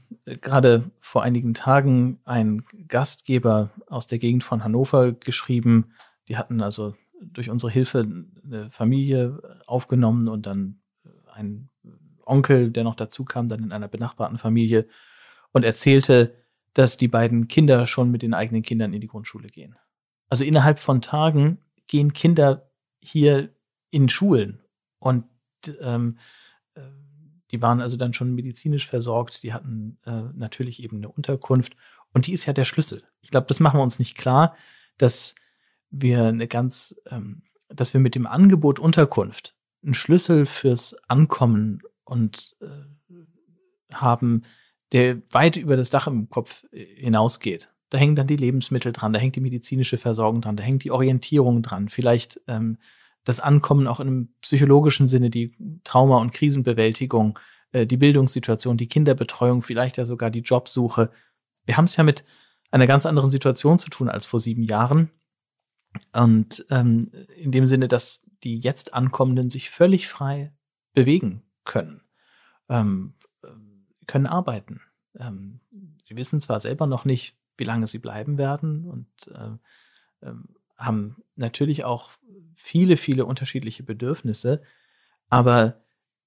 gerade 0.42 0.92
vor 1.02 1.24
einigen 1.24 1.54
Tagen 1.54 2.20
ein 2.24 2.64
Gastgeber 2.88 3.72
aus 3.88 4.08
der 4.08 4.20
Gegend 4.20 4.44
von 4.44 4.64
Hannover 4.64 5.12
geschrieben. 5.12 5.94
Die 6.30 6.38
hatten 6.38 6.62
also 6.62 6.96
durch 7.22 7.50
unsere 7.50 7.72
Hilfe 7.72 8.08
eine 8.46 8.72
Familie 8.72 9.60
aufgenommen 9.68 10.28
und 10.30 10.46
dann 10.46 10.80
ein 11.34 11.70
Onkel, 12.26 12.72
der 12.72 12.84
noch 12.84 12.96
dazu 12.96 13.26
kam, 13.26 13.48
dann 13.48 13.64
in 13.64 13.72
einer 13.72 13.88
benachbarten 13.90 14.38
Familie 14.38 14.88
und 15.52 15.64
erzählte, 15.64 16.34
dass 16.74 16.98
die 16.98 17.08
beiden 17.08 17.48
Kinder 17.48 17.86
schon 17.88 18.12
mit 18.12 18.22
den 18.22 18.34
eigenen 18.34 18.64
Kindern 18.64 18.94
in 18.94 19.02
die 19.02 19.08
Grundschule 19.08 19.50
gehen. 19.50 19.76
Also 20.30 20.44
innerhalb 20.44 20.80
von 20.80 21.02
Tagen 21.02 21.60
gehen 21.88 22.14
Kinder 22.14 22.70
hier 23.00 23.54
in 23.92 24.10
Schulen 24.10 24.62
und 25.00 25.26
ähm, 25.82 26.18
äh, 26.76 26.82
die 27.52 27.62
waren 27.62 27.82
also 27.82 27.98
dann 27.98 28.14
schon 28.14 28.34
medizinisch 28.34 28.88
versorgt, 28.88 29.44
die 29.44 29.54
hatten 29.54 30.00
äh, 30.06 30.24
natürlich 30.34 30.82
eben 30.82 30.98
eine 30.98 31.10
Unterkunft 31.10 31.76
und 32.14 32.28
die 32.28 32.34
ist 32.34 32.46
ja 32.46 32.54
der 32.54 32.66
Schlüssel. 32.66 33.04
Ich 33.22 33.30
glaube, 33.30 33.48
das 33.48 33.60
machen 33.60 33.80
wir 33.80 33.84
uns 33.84 34.00
nicht 34.00 34.18
klar, 34.18 34.56
dass 34.98 35.36
wir 35.90 36.26
eine 36.26 36.48
ganz, 36.48 36.96
ähm, 37.10 37.44
dass 37.68 37.94
wir 37.94 38.02
mit 38.02 38.16
dem 38.16 38.26
Angebot 38.26 38.80
Unterkunft 38.80 39.56
einen 39.84 39.94
Schlüssel 39.94 40.46
fürs 40.46 40.96
Ankommen 41.08 41.82
und 42.04 42.56
äh, 42.62 43.94
haben, 43.94 44.44
der 44.94 45.22
weit 45.32 45.58
über 45.58 45.76
das 45.76 45.90
Dach 45.90 46.08
im 46.08 46.30
Kopf 46.30 46.64
äh, 46.72 46.86
hinausgeht. 46.86 47.70
Da 47.90 47.98
hängen 47.98 48.16
dann 48.16 48.28
die 48.28 48.38
Lebensmittel 48.38 48.92
dran, 48.92 49.14
da 49.14 49.20
hängt 49.20 49.36
die 49.36 49.42
medizinische 49.42 49.98
Versorgung 49.98 50.42
dran, 50.42 50.56
da 50.56 50.64
hängt 50.64 50.84
die 50.84 50.92
Orientierung 50.92 51.62
dran, 51.62 51.90
vielleicht 51.90 52.40
ähm, 52.48 52.78
das 53.24 53.40
Ankommen 53.40 53.88
auch 53.88 54.00
in 54.00 54.08
einem 54.08 54.34
psychologischen 54.42 55.08
Sinne, 55.08 55.30
die 55.30 55.52
Trauma- 55.84 56.20
und 56.20 56.32
Krisenbewältigung, 56.32 57.38
äh, 57.72 57.86
die 57.86 57.98
Bildungssituation, 57.98 58.78
die 58.78 58.88
Kinderbetreuung, 58.88 59.62
vielleicht 59.62 59.98
ja 59.98 60.06
sogar 60.06 60.30
die 60.30 60.42
Jobsuche. 60.42 61.12
Wir 61.66 61.78
haben 61.78 61.86
es 61.86 61.96
ja 61.96 62.04
mit 62.04 62.24
einer 62.72 62.88
ganz 62.88 63.06
anderen 63.06 63.32
Situation 63.32 63.80
zu 63.80 63.90
tun 63.90 64.10
als 64.10 64.26
vor 64.26 64.40
sieben 64.40 64.64
Jahren. 64.64 65.12
Und 66.12 66.66
ähm, 66.72 67.12
in 67.38 67.52
dem 67.52 67.68
Sinne, 67.68 67.88
dass 67.88 68.26
die 68.44 68.60
jetzt 68.60 68.94
Ankommenden 68.94 69.50
sich 69.50 69.70
völlig 69.70 70.08
frei 70.08 70.52
bewegen 70.94 71.44
können, 71.66 72.02
ähm, 72.68 73.14
können 74.08 74.28
arbeiten. 74.28 74.82
Ähm, 75.18 75.60
sie 76.04 76.18
wissen 76.18 76.42
zwar 76.42 76.60
selber 76.60 76.88
noch 76.88 77.06
nicht, 77.06 77.36
wie 77.58 77.64
lange 77.64 77.88
sie 77.88 78.00
bleiben 78.00 78.38
werden 78.38 78.86
und 78.86 79.08
äh, 79.28 80.28
äh, 80.28 80.34
haben 80.78 81.24
natürlich 81.36 81.86
auch 81.86 82.12
viele, 82.56 82.98
viele 82.98 83.26
unterschiedliche 83.26 83.84
Bedürfnisse, 83.84 84.62
aber 85.30 85.82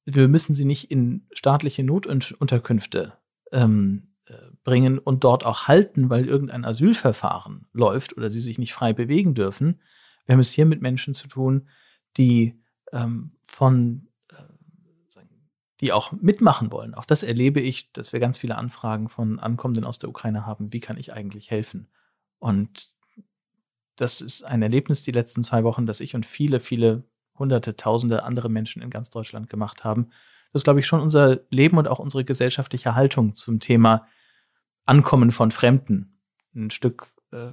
wir 0.05 0.29
müssen 0.29 0.55
sie 0.55 0.65
nicht 0.65 0.91
in 0.91 1.27
staatliche 1.33 1.83
Notunterkünfte 1.83 3.15
ähm, 3.53 4.09
äh, 4.27 4.35
bringen 4.63 4.99
und 4.99 5.25
dort 5.25 5.45
auch 5.45 5.67
halten, 5.67 6.11
weil 6.11 6.27
irgendein 6.27 6.65
Asylverfahren 6.65 7.67
läuft 7.73 8.17
oder 8.17 8.31
sie 8.31 8.41
sich 8.41 8.59
nicht 8.59 8.73
frei 8.73 8.93
bewegen 8.93 9.35
dürfen. 9.35 9.81
Wir 10.25 10.35
haben 10.35 10.41
es 10.41 10.51
hier 10.51 10.67
mit 10.67 10.81
Menschen 10.81 11.15
zu 11.15 11.29
tun, 11.29 11.69
die 12.17 12.61
ähm, 12.93 13.33
von 13.47 14.09
die 15.81 15.93
auch 15.93 16.13
mitmachen 16.13 16.73
wollen. 16.73 16.95
Auch 16.95 17.05
das 17.05 17.23
erlebe 17.23 17.61
ich, 17.61 17.93
dass 17.93 18.13
wir 18.13 18.21
ganz 18.21 18.39
viele 18.39 18.57
Anfragen 18.57 19.09
von 19.09 19.39
Ankommenden 19.39 19.85
aus 19.85 19.99
der 19.99 20.09
Ukraine 20.09 20.47
haben. 20.47 20.73
Wie 20.73 20.81
kann 20.81 20.97
ich 20.97 21.13
eigentlich 21.13 21.51
helfen? 21.51 21.89
Und 22.39 22.91
das 23.97 24.21
ist 24.21 24.43
ein 24.43 24.63
Erlebnis 24.63 25.03
die 25.03 25.13
letzten 25.13 25.43
zwei 25.43 25.65
Wochen, 25.65 25.87
das 25.87 26.01
ich 26.01 26.15
und 26.15 26.27
viele, 26.27 26.61
viele 26.61 27.05
hunderte, 27.39 27.77
tausende 27.77 28.23
andere 28.23 28.49
Menschen 28.49 28.83
in 28.83 28.91
ganz 28.91 29.11
Deutschland 29.11 29.51
gemacht 29.51 29.85
haben. 29.85 30.09
Das 30.53 30.61
ist, 30.61 30.65
glaube 30.65 30.81
ich, 30.81 30.87
schon 30.87 31.01
unser 31.01 31.41
Leben 31.51 31.77
und 31.77 31.89
auch 31.89 31.99
unsere 31.99 32.25
gesellschaftliche 32.25 32.95
Haltung 32.95 33.35
zum 33.35 33.61
Thema 33.61 34.07
Ankommen 34.87 35.33
von 35.33 35.51
Fremden 35.51 36.19
ein 36.55 36.71
Stück 36.71 37.09
äh, 37.33 37.53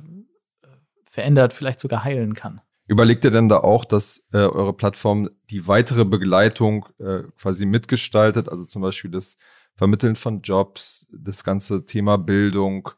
verändert, 1.06 1.54
vielleicht 1.54 1.80
sogar 1.80 2.04
heilen 2.04 2.34
kann. 2.34 2.62
Überlegt 2.86 3.24
ihr 3.24 3.32
denn 3.32 3.48
da 3.48 3.58
auch, 3.58 3.86
dass 3.86 4.26
äh, 4.34 4.38
eure 4.38 4.74
Plattform 4.74 5.30
die 5.50 5.68
weitere 5.68 6.04
Begleitung 6.04 6.86
äh, 7.00 7.24
quasi 7.38 7.66
mitgestaltet, 7.66 8.50
also 8.50 8.66
zum 8.66 8.82
Beispiel 8.82 9.12
das 9.12 9.38
Vermitteln 9.76 10.16
von 10.16 10.42
Jobs, 10.42 11.08
das 11.12 11.44
ganze 11.44 11.86
Thema 11.86 12.18
Bildung, 12.18 12.90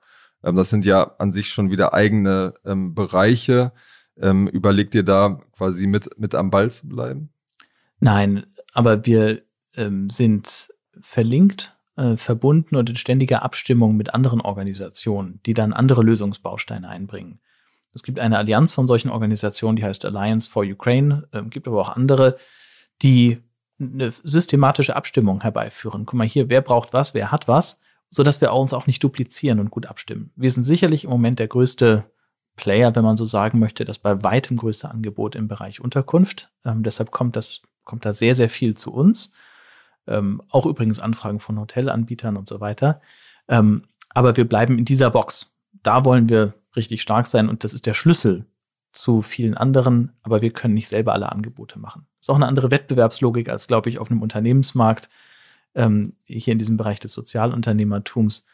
ähm, 0.46 0.56
das 0.56 0.70
sind 0.70 0.86
ja 0.86 1.16
an 1.18 1.32
sich 1.32 1.50
schon 1.50 1.72
wieder 1.72 1.94
eigene 1.94 2.54
ähm, 2.66 2.94
Bereiche. 2.94 3.74
Ähm, 4.18 4.48
überlegt 4.48 4.96
ihr 4.96 5.04
da 5.04 5.42
quasi 5.52 5.88
mit, 5.88 6.18
mit 6.18 6.36
am 6.36 6.50
Ball 6.50 6.72
zu 6.72 6.88
bleiben? 6.88 7.30
Nein, 8.00 8.46
aber 8.74 9.06
wir 9.06 9.42
ähm, 9.76 10.10
sind 10.10 10.70
verlinkt, 11.02 11.78
äh, 11.98 12.16
verbunden 12.16 12.76
und 12.76 12.90
in 12.90 12.96
ständiger 12.96 13.44
Abstimmung 13.44 13.98
mit 13.98 14.14
anderen 14.14 14.40
Organisationen, 14.40 15.42
die 15.46 15.54
dann 15.54 15.74
andere 15.74 16.02
Lösungsbausteine 16.02 16.88
einbringen. 16.88 17.40
Es 17.96 18.04
gibt 18.04 18.20
eine 18.20 18.38
Allianz 18.38 18.74
von 18.74 18.86
solchen 18.86 19.10
Organisationen, 19.10 19.78
die 19.78 19.84
heißt 19.84 20.06
Alliance 20.06 20.50
for 20.50 20.64
Ukraine, 20.64 21.28
äh, 21.32 21.42
gibt 21.44 21.68
aber 21.68 21.82
auch 21.82 21.96
andere, 21.96 22.38
die 23.02 23.42
eine 23.80 24.14
systematische 24.24 24.96
Abstimmung 24.96 25.42
herbeiführen. 25.42 26.06
Guck 26.06 26.14
mal 26.14 26.28
hier, 26.28 26.50
wer 26.50 26.62
braucht 26.62 26.94
was, 26.94 27.14
wer 27.14 27.32
hat 27.32 27.48
was 27.48 27.80
so 28.10 28.24
dass 28.24 28.42
wir 28.42 28.54
uns 28.54 28.74
auch 28.74 28.88
nicht 28.88 29.04
duplizieren 29.04 29.60
und 29.60 29.72
gut 29.72 29.88
abstimmen. 29.88 30.32
Wir 30.36 30.52
sind 30.52 30.64
sicherlich 30.64 31.04
im 31.04 31.10
Moment 31.10 31.40
der 31.40 31.48
größte 31.48 32.06
Player, 32.56 32.96
wenn 32.96 33.04
man 33.04 33.18
so 33.18 33.26
sagen 33.26 33.60
möchte, 33.60 33.84
das 33.84 34.00
bei 34.00 34.24
weitem 34.24 34.56
größte 34.56 34.90
Angebot 34.90 35.36
im 35.36 35.50
Bereich 35.50 35.82
Unterkunft. 35.82 36.50
Ähm, 36.64 36.84
deshalb 36.84 37.12
kommt 37.12 37.36
das, 37.36 37.62
kommt 37.84 38.06
da 38.06 38.14
sehr, 38.14 38.36
sehr 38.36 38.50
viel 38.50 38.78
zu 38.78 38.94
uns. 38.94 39.32
Ähm, 40.08 40.42
auch 40.50 40.66
übrigens 40.66 41.00
Anfragen 41.00 41.42
von 41.42 41.60
Hotelanbietern 41.60 42.38
und 42.38 42.48
so 42.48 42.62
weiter. 42.62 43.02
Ähm, 43.50 43.84
aber 44.10 44.38
wir 44.38 44.48
bleiben 44.48 44.80
in 44.80 44.86
dieser 44.86 45.12
Box. 45.12 45.52
Da 45.84 46.06
wollen 46.06 46.30
wir 46.30 46.54
richtig 46.76 47.02
stark 47.02 47.28
sein 47.28 47.50
und 47.50 47.64
das 47.64 47.74
ist 47.74 47.86
der 47.86 47.94
Schlüssel 47.94 48.46
zu 48.92 49.22
vielen 49.22 49.56
anderen, 49.56 50.14
aber 50.22 50.42
wir 50.42 50.52
können 50.52 50.74
nicht 50.74 50.88
selber 50.88 51.14
alle 51.14 51.32
Angebote 51.32 51.80
machen. 51.80 52.08
Ist 52.22 52.30
auch 52.30 52.36
eine 52.36 52.48
andere 52.48 52.72
Wettbewerbslogik 52.72 53.50
als, 53.50 53.68
glaube 53.68 53.90
ich, 53.90 54.00
auf 54.00 54.10
einem 54.10 54.22
Unternehmensmarkt 54.22 55.10
ähm, 55.76 56.14
hier 56.26 56.54
in 56.54 56.60
diesem 56.60 56.78
Bereich 56.78 57.00
des 57.00 57.14
Sozialunternehmertums 57.14 58.46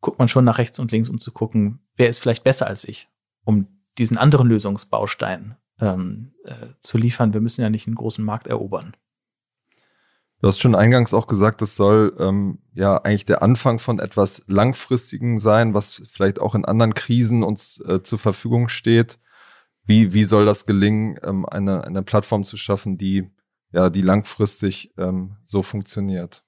guckt 0.00 0.18
man 0.18 0.28
schon 0.28 0.44
nach 0.44 0.58
rechts 0.58 0.78
und 0.78 0.92
links, 0.92 1.08
um 1.08 1.18
zu 1.18 1.32
gucken, 1.32 1.80
wer 1.96 2.08
ist 2.08 2.18
vielleicht 2.18 2.44
besser 2.44 2.66
als 2.66 2.84
ich, 2.84 3.08
um 3.44 3.66
diesen 3.98 4.18
anderen 4.18 4.48
Lösungsbaustein 4.48 5.56
ähm, 5.80 6.32
äh, 6.44 6.68
zu 6.80 6.98
liefern. 6.98 7.34
Wir 7.34 7.40
müssen 7.40 7.60
ja 7.60 7.70
nicht 7.70 7.86
einen 7.86 7.96
großen 7.96 8.24
Markt 8.24 8.46
erobern. 8.46 8.94
Du 10.42 10.48
hast 10.48 10.60
schon 10.60 10.74
eingangs 10.74 11.14
auch 11.14 11.28
gesagt, 11.28 11.62
das 11.62 11.76
soll 11.76 12.16
ähm, 12.18 12.58
ja 12.74 12.96
eigentlich 12.96 13.24
der 13.24 13.44
Anfang 13.44 13.78
von 13.78 14.00
etwas 14.00 14.42
Langfristigem 14.48 15.38
sein, 15.38 15.72
was 15.72 16.02
vielleicht 16.10 16.40
auch 16.40 16.56
in 16.56 16.64
anderen 16.64 16.94
Krisen 16.94 17.44
uns 17.44 17.80
äh, 17.86 18.02
zur 18.02 18.18
Verfügung 18.18 18.68
steht. 18.68 19.20
Wie, 19.84 20.12
wie 20.14 20.24
soll 20.24 20.44
das 20.44 20.66
gelingen, 20.66 21.16
ähm, 21.22 21.46
eine, 21.46 21.84
eine 21.84 22.02
Plattform 22.02 22.42
zu 22.42 22.56
schaffen, 22.56 22.98
die 22.98 23.30
ja, 23.70 23.88
die 23.88 24.02
langfristig 24.02 24.92
ähm, 24.98 25.36
so 25.44 25.62
funktioniert? 25.62 26.42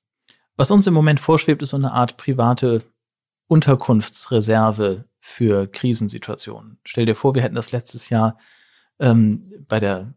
Was 0.57 0.73
uns 0.73 0.89
im 0.89 0.95
Moment 0.95 1.21
vorschwebt, 1.21 1.63
ist 1.63 1.71
so 1.71 1.77
eine 1.77 1.93
Art 1.93 2.17
private 2.17 2.83
Unterkunftsreserve 3.47 5.05
für 5.21 5.69
Krisensituationen. 5.69 6.81
Stell 6.85 7.07
dir 7.07 7.15
vor, 7.15 7.37
wir 7.37 7.43
hätten 7.43 7.55
das 7.55 7.71
letztes 7.71 8.09
Jahr 8.09 8.39
ähm, 8.99 9.43
bei 9.69 9.79
der 9.79 10.15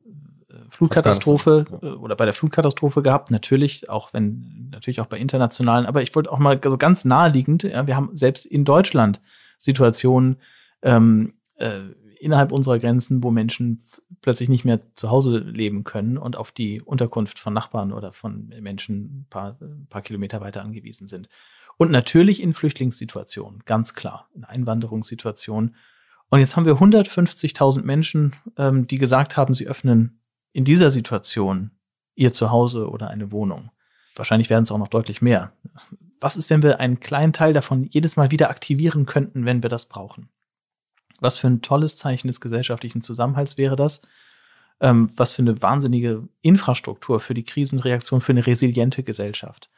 Flutkatastrophe. 0.70 1.66
Äh, 1.82 1.88
oder 1.88 2.16
bei 2.16 2.26
der 2.26 2.34
Flutkatastrophe 2.34 3.02
gehabt, 3.02 3.32
natürlich, 3.32 3.90
auch 3.90 4.14
wenn, 4.14 4.70
natürlich 4.72 5.00
auch 5.00 5.08
bei 5.08 5.18
internationalen, 5.18 5.86
aber 5.86 6.02
ich 6.02 6.16
wollte 6.16 6.32
auch 6.32 6.40
mal 6.40 6.60
so 6.64 6.78
ganz 6.78 7.06
naheliegend, 7.06 7.64
ja, 7.64 7.88
wir 7.88 7.96
haben 7.96 8.16
selbst 8.16 8.46
in 8.46 8.66
Deutschland 8.66 9.22
Situationen 9.58 10.38
ähm, 10.82 11.34
äh, 11.56 11.80
innerhalb 12.20 12.52
unserer 12.52 12.80
Grenzen, 12.80 13.24
wo 13.24 13.32
Menschen 13.32 13.84
plötzlich 14.22 14.50
nicht 14.50 14.66
mehr 14.66 14.80
zu 14.96 15.10
Hause 15.10 15.38
leben 15.38 15.84
können 15.84 16.18
und 16.18 16.36
auf 16.36 16.52
die 16.52 16.82
Unterkunft 16.82 17.40
von 17.40 17.54
Nachbarn 17.54 17.92
oder 17.92 18.14
von 18.14 18.54
Menschen 18.60 19.22
ein 19.22 19.28
paar, 19.30 19.58
ein 19.62 19.88
paar 19.90 20.02
Kilometer 20.02 20.42
weiter 20.42 20.62
angewiesen 20.62 21.08
sind. 21.08 21.30
Und 21.78 21.92
natürlich 21.92 22.42
in 22.42 22.54
Flüchtlingssituationen, 22.54 23.62
ganz 23.66 23.94
klar, 23.94 24.30
in 24.34 24.44
Einwanderungssituationen. 24.44 25.76
Und 26.30 26.40
jetzt 26.40 26.56
haben 26.56 26.66
wir 26.66 26.74
150.000 26.74 27.84
Menschen, 27.84 28.34
ähm, 28.58 28.88
die 28.88 28.98
gesagt 28.98 29.38
haben, 29.38 29.54
sie 29.54 29.68
öffnen 29.68 30.20
in 30.54 30.66
dieser 30.66 30.92
Situation 30.92 31.72
ihr 32.16 32.34
Zuhause 32.34 32.90
oder 32.90 33.10
eine 33.10 33.32
Wohnung. 33.32 33.72
Wahrscheinlich 34.16 34.50
werden 34.50 34.64
es 34.64 34.72
auch 34.72 34.78
noch 34.78 34.88
deutlich 34.88 35.22
mehr. 35.22 35.54
Was 36.20 36.36
ist, 36.36 36.50
wenn 36.50 36.64
wir 36.64 36.80
einen 36.80 37.00
kleinen 37.00 37.34
Teil 37.34 37.54
davon 37.54 37.84
jedes 37.84 38.16
Mal 38.16 38.32
wieder 38.32 38.50
aktivieren 38.50 39.06
könnten, 39.06 39.46
wenn 39.46 39.62
wir 39.62 39.70
das 39.70 39.86
brauchen? 39.86 40.30
Was 41.20 41.38
für 41.38 41.48
ein 41.48 41.62
tolles 41.62 41.98
Zeichen 41.98 42.28
des 42.28 42.42
gesellschaftlichen 42.42 43.02
Zusammenhalts 43.02 43.58
wäre 43.58 43.76
das? 43.76 44.02
Ähm, 44.80 45.10
was 45.16 45.34
für 45.34 45.42
eine 45.42 45.62
wahnsinnige 45.62 46.28
Infrastruktur 46.42 47.20
für 47.20 47.34
die 47.34 47.44
Krisenreaktion, 47.44 48.22
für 48.22 48.32
eine 48.32 48.46
resiliente 48.46 49.04
Gesellschaft. 49.04 49.70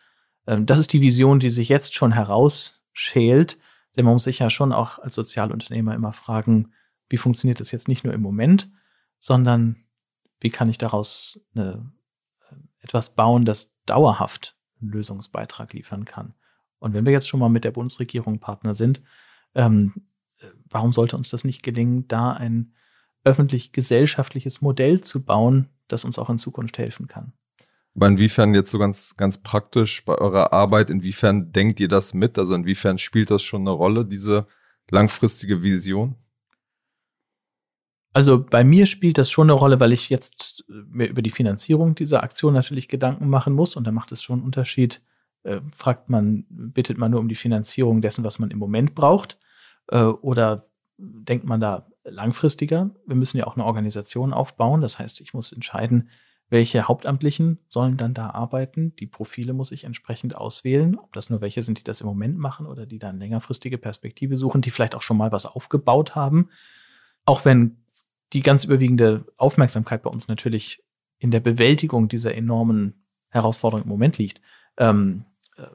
Ähm, 0.48 0.66
das 0.66 0.80
ist 0.80 0.92
die 0.92 1.02
Vision, 1.02 1.40
die 1.40 1.50
sich 1.50 1.70
jetzt 1.70 1.94
schon 1.94 2.12
herausschält, 2.12 3.58
denn 3.96 4.06
man 4.06 4.14
muss 4.14 4.26
sich 4.26 4.40
ja 4.40 4.50
schon 4.50 4.74
auch 4.74 5.00
als 5.00 5.16
Sozialunternehmer 5.16 5.96
immer 5.96 6.12
fragen, 6.12 6.74
wie 7.10 7.18
funktioniert 7.18 7.60
das 7.60 7.72
jetzt 7.72 7.88
nicht 7.88 8.04
nur 8.04 8.14
im 8.14 8.22
Moment, 8.22 8.70
sondern 9.20 9.78
wie 10.40 10.50
kann 10.50 10.70
ich 10.70 10.78
daraus 10.78 11.40
eine, 11.56 11.92
äh, 12.50 12.56
etwas 12.82 13.16
bauen, 13.16 13.46
das 13.46 13.76
dauerhaft 13.86 14.58
einen 14.82 14.92
Lösungsbeitrag 14.92 15.74
liefern 15.74 16.06
kann. 16.06 16.34
Und 16.80 16.94
wenn 16.94 17.06
wir 17.06 17.12
jetzt 17.12 17.28
schon 17.28 17.40
mal 17.40 17.50
mit 17.50 17.66
der 17.66 17.72
Bundesregierung 17.72 18.40
Partner 18.40 18.74
sind, 18.74 19.02
ähm, 19.54 19.94
warum 20.70 20.94
sollte 20.94 21.18
uns 21.18 21.30
das 21.30 21.44
nicht 21.44 21.64
gelingen, 21.64 22.08
da 22.08 22.32
ein 22.32 22.74
öffentlich-gesellschaftliches 23.24 24.62
Modell 24.62 25.02
zu 25.02 25.24
bauen, 25.24 25.70
das 25.88 26.06
uns 26.06 26.18
auch 26.18 26.30
in 26.30 26.38
Zukunft 26.38 26.78
helfen 26.78 27.08
kann? 27.08 27.34
Aber 27.96 28.08
inwiefern 28.08 28.54
jetzt 28.54 28.72
so 28.72 28.78
ganz, 28.78 29.16
ganz 29.18 29.40
praktisch 29.40 30.06
bei 30.06 30.16
eurer 30.16 30.54
Arbeit, 30.54 30.90
inwiefern 30.90 31.52
denkt 31.52 31.80
ihr 31.80 31.90
das 31.90 32.14
mit? 32.14 32.38
Also 32.38 32.54
inwiefern 32.54 32.98
spielt 32.98 33.32
das 33.32 33.44
schon 33.44 33.62
eine 33.62 33.72
Rolle, 33.72 34.06
diese 34.06 34.48
langfristige 34.90 35.64
Vision? 35.64 36.16
Also 38.14 38.44
bei 38.44 38.64
mir 38.64 38.86
spielt 38.86 39.18
das 39.18 39.30
schon 39.30 39.50
eine 39.50 39.60
Rolle, 39.60 39.80
weil 39.80 39.94
ich 39.94 40.10
jetzt 40.10 40.66
äh, 40.70 40.74
mir 40.90 41.08
über 41.08 41.22
die 41.22 41.30
Finanzierung 41.30 41.96
dieser 41.96 42.24
Aktion 42.24 42.54
natürlich 42.54 42.88
Gedanken 42.88 43.30
machen 43.30 43.54
muss 43.54 43.76
und 43.76 43.86
da 43.86 43.92
macht 43.92 44.12
es 44.12 44.24
schon 44.24 44.40
einen 44.40 44.46
Unterschied. 44.46 45.02
Äh, 45.44 45.62
fragt 45.76 46.10
man, 46.10 46.46
bittet 46.50 46.98
man 46.98 47.12
nur 47.12 47.20
um 47.20 47.30
die 47.30 47.36
Finanzierung 47.36 48.02
dessen, 48.02 48.24
was 48.24 48.40
man 48.40 48.52
im 48.52 48.60
Moment 48.60 48.96
braucht, 48.96 49.38
äh, 49.88 50.02
oder 50.02 50.66
denkt 50.98 51.46
man 51.46 51.62
da 51.62 51.88
langfristiger? 52.04 52.90
Wir 53.06 53.16
müssen 53.16 53.38
ja 53.38 53.48
auch 53.48 53.56
eine 53.56 53.66
Organisation 53.66 54.34
aufbauen. 54.34 54.82
Das 54.82 55.00
heißt, 55.00 55.22
ich 55.22 55.34
muss 55.34 55.54
entscheiden, 55.54 56.10
welche 56.50 56.88
Hauptamtlichen 56.88 57.60
sollen 57.68 57.96
dann 57.96 58.14
da 58.14 58.32
arbeiten. 58.32 58.96
Die 58.96 59.06
Profile 59.06 59.54
muss 59.54 59.72
ich 59.72 59.84
entsprechend 59.84 60.36
auswählen, 60.36 60.98
ob 60.98 61.14
das 61.14 61.30
nur 61.30 61.42
welche 61.42 61.62
sind, 61.62 61.80
die 61.80 61.84
das 61.84 62.02
im 62.02 62.08
Moment 62.08 62.38
machen 62.40 62.66
oder 62.66 62.86
die 62.86 63.00
dann 63.00 63.20
längerfristige 63.20 63.78
Perspektive 63.78 64.36
suchen, 64.36 64.62
die 64.62 64.72
vielleicht 64.72 64.96
auch 64.96 65.04
schon 65.04 65.18
mal 65.18 65.32
was 65.32 65.46
aufgebaut 65.46 66.16
haben. 66.16 66.50
Auch 67.26 67.46
wenn 67.46 67.78
die 68.34 68.42
ganz 68.42 68.64
überwiegende 68.64 69.26
Aufmerksamkeit 69.38 70.04
bei 70.04 70.10
uns 70.10 70.28
natürlich 70.28 70.84
in 71.18 71.32
der 71.32 71.40
Bewältigung 71.40 72.08
dieser 72.08 72.36
enormen 72.36 73.06
Herausforderung 73.30 73.84
im 73.84 73.90
Moment 73.90 74.18
liegt, 74.18 74.42
ähm, 74.78 75.26
äh, 75.58 75.68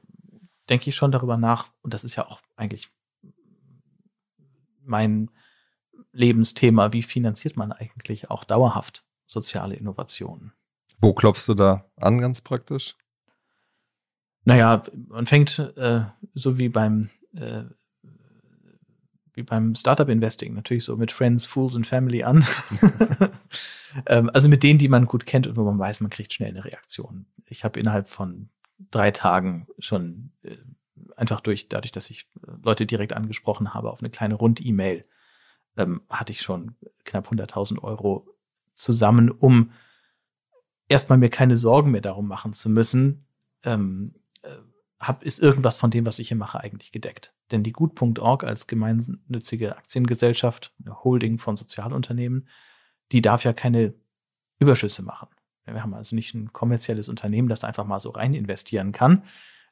denke 0.69 0.88
ich 0.88 0.97
schon 0.97 1.12
darüber 1.12 1.37
nach, 1.37 1.69
und 1.83 1.95
das 1.95 2.05
ist 2.05 2.17
ja 2.17 2.27
auch 2.27 2.40
eigentlich 2.57 2.88
mein 4.83 5.31
Lebensthema, 6.12 6.93
wie 6.93 7.03
finanziert 7.03 7.57
man 7.57 7.73
eigentlich 7.73 8.31
auch 8.31 8.45
dauerhaft 8.45 9.05
soziale 9.27 9.75
Innovationen? 9.75 10.53
Wo 11.01 11.12
klopfst 11.12 11.49
du 11.49 11.55
da 11.55 11.90
an, 11.97 12.21
ganz 12.21 12.40
praktisch? 12.40 12.97
Naja, 14.45 14.83
man 15.09 15.27
fängt 15.27 15.59
äh, 15.77 16.05
so 16.35 16.59
wie 16.59 16.69
beim 16.69 17.11
äh, 17.35 17.64
wie 19.35 19.42
beim 19.42 19.75
Startup 19.75 20.09
Investing 20.09 20.55
natürlich 20.55 20.85
so 20.85 20.97
mit 20.97 21.12
Friends, 21.12 21.44
Fools 21.44 21.77
and 21.77 21.87
Family 21.87 22.23
an. 22.23 22.44
ähm, 24.07 24.31
also 24.33 24.49
mit 24.49 24.62
denen, 24.62 24.79
die 24.79 24.88
man 24.88 25.07
gut 25.07 25.27
kennt 25.27 25.47
und 25.47 25.57
wo 25.57 25.64
man 25.64 25.79
weiß, 25.79 26.01
man 26.01 26.11
kriegt 26.11 26.33
schnell 26.33 26.51
eine 26.51 26.64
Reaktion. 26.64 27.27
Ich 27.47 27.64
habe 27.64 27.79
innerhalb 27.79 28.09
von 28.09 28.49
drei 28.90 29.11
Tagen 29.11 29.66
schon 29.79 30.31
äh, 30.42 30.57
einfach 31.16 31.40
durch, 31.40 31.68
dadurch, 31.68 31.92
dass 31.92 32.11
ich 32.11 32.29
äh, 32.47 32.53
Leute 32.62 32.87
direkt 32.87 33.12
angesprochen 33.12 33.75
habe 33.75 33.90
auf 33.90 34.01
eine 34.01 34.11
kleine 34.11 34.35
Rund-E-Mail, 34.35 35.05
ähm, 35.77 36.03
hatte 36.09 36.33
ich 36.33 36.42
schon 36.42 36.77
knapp 37.05 37.29
100.000 37.29 37.83
Euro 37.83 38.29
zusammen, 38.73 39.31
um 39.31 39.73
erstmal 40.88 41.18
mir 41.18 41.31
keine 41.31 41.57
Sorgen 41.57 41.90
mehr 41.90 42.01
darum 42.01 42.29
machen 42.29 42.53
zu 42.53 42.68
müssen, 42.68 43.27
ähm, 43.62 44.14
äh, 44.42 44.57
hab, 45.00 45.22
ist 45.22 45.40
irgendwas 45.40 45.76
von 45.76 45.90
dem, 45.90 46.07
was 46.07 46.18
ich 46.18 46.28
hier 46.28 46.37
mache, 46.37 46.61
eigentlich 46.61 46.92
gedeckt. 46.92 47.35
Denn 47.50 47.62
die 47.62 47.72
Gut.org 47.72 48.44
als 48.44 48.66
gemeinnützige 48.66 49.76
Aktiengesellschaft, 49.76 50.72
eine 50.85 51.02
Holding 51.04 51.38
von 51.38 51.57
Sozialunternehmen, 51.57 52.48
die 53.12 53.22
darf 53.22 53.44
ja 53.44 53.52
keine 53.52 53.94
Überschüsse 54.59 55.02
machen. 55.02 55.28
Wir 55.64 55.83
haben 55.83 55.94
also 55.94 56.14
nicht 56.14 56.35
ein 56.35 56.52
kommerzielles 56.52 57.09
Unternehmen, 57.09 57.48
das 57.48 57.64
einfach 57.64 57.87
mal 57.87 58.00
so 58.00 58.11
rein 58.11 58.35
investieren 58.35 58.92
kann, 58.92 59.24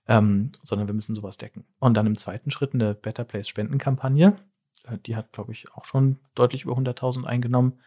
ähm, 0.08 0.52
sondern 0.62 0.88
wir 0.88 0.94
müssen 0.94 1.14
sowas 1.14 1.36
decken. 1.36 1.64
Und 1.78 1.94
dann 1.94 2.06
im 2.06 2.16
zweiten 2.16 2.50
Schritt 2.50 2.74
eine 2.74 2.94
Better 2.94 3.24
Place 3.24 3.48
Spendenkampagne. 3.48 4.36
Äh, 4.84 4.98
die 5.06 5.16
hat, 5.16 5.32
glaube 5.32 5.52
ich, 5.52 5.72
auch 5.72 5.84
schon 5.84 6.18
deutlich 6.34 6.64
über 6.64 6.74
100.000 6.74 7.24
eingenommen. 7.24 7.80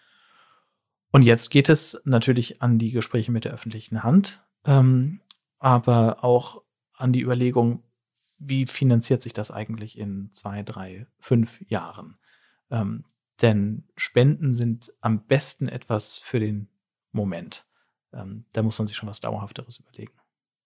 Und 1.11 1.23
jetzt 1.23 1.49
geht 1.49 1.69
es 1.69 2.01
natürlich 2.05 2.61
an 2.61 2.77
die 2.77 2.91
Gespräche 2.91 3.31
mit 3.31 3.45
der 3.45 3.53
öffentlichen 3.53 4.03
Hand, 4.03 4.43
ähm, 4.65 5.21
aber 5.59 6.23
auch 6.23 6.61
an 6.97 7.13
die 7.13 7.21
Überlegung, 7.21 7.83
wie 8.37 8.65
finanziert 8.65 9.21
sich 9.21 9.33
das 9.33 9.51
eigentlich 9.51 9.97
in 9.97 10.29
zwei, 10.33 10.63
drei, 10.63 11.07
fünf 11.19 11.61
Jahren? 11.69 12.17
Ähm, 12.69 13.05
denn 13.41 13.83
Spenden 13.95 14.53
sind 14.53 14.93
am 15.01 15.25
besten 15.25 15.67
etwas 15.67 16.17
für 16.17 16.39
den 16.39 16.69
Moment. 17.11 17.65
Ähm, 18.13 18.45
da 18.53 18.63
muss 18.63 18.79
man 18.79 18.87
sich 18.87 18.95
schon 18.95 19.09
was 19.09 19.19
Dauerhafteres 19.19 19.77
überlegen. 19.77 20.13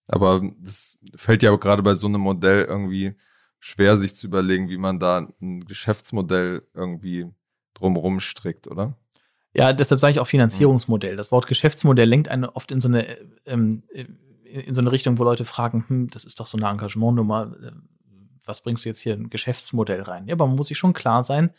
Aber 0.08 0.42
das 0.60 0.98
fällt 1.14 1.42
ja 1.42 1.54
gerade 1.56 1.82
bei 1.82 1.94
so 1.94 2.06
einem 2.06 2.20
Modell 2.20 2.64
irgendwie 2.64 3.14
schwer, 3.58 3.96
sich 3.96 4.14
zu 4.14 4.26
überlegen, 4.26 4.68
wie 4.68 4.78
man 4.78 4.98
da 4.98 5.28
ein 5.40 5.64
Geschäftsmodell 5.64 6.62
irgendwie 6.74 7.30
drumherum 7.74 8.20
strickt, 8.20 8.66
oder? 8.66 8.96
Ja, 9.52 9.72
deshalb 9.72 10.00
sage 10.00 10.12
ich 10.12 10.20
auch 10.20 10.26
Finanzierungsmodell. 10.26 11.16
Das 11.16 11.32
Wort 11.32 11.46
Geschäftsmodell 11.46 12.08
lenkt 12.08 12.28
einen 12.28 12.44
oft 12.44 12.70
in 12.70 12.80
so 12.80 12.88
eine, 12.88 13.18
ähm, 13.46 13.82
in 14.50 14.74
so 14.74 14.80
eine 14.80 14.92
Richtung, 14.92 15.18
wo 15.18 15.24
Leute 15.24 15.44
fragen, 15.44 15.84
hm, 15.86 16.10
das 16.10 16.24
ist 16.24 16.40
doch 16.40 16.46
so 16.46 16.58
eine 16.58 16.68
Engagementnummer, 16.68 17.54
äh, 17.62 17.72
was 18.44 18.62
bringst 18.62 18.84
du 18.84 18.88
jetzt 18.88 19.00
hier 19.00 19.14
ein 19.14 19.30
Geschäftsmodell 19.30 20.02
rein? 20.02 20.26
Ja, 20.26 20.34
aber 20.34 20.46
man 20.46 20.56
muss 20.56 20.68
sich 20.68 20.78
schon 20.78 20.92
klar 20.92 21.24
sein, 21.24 21.50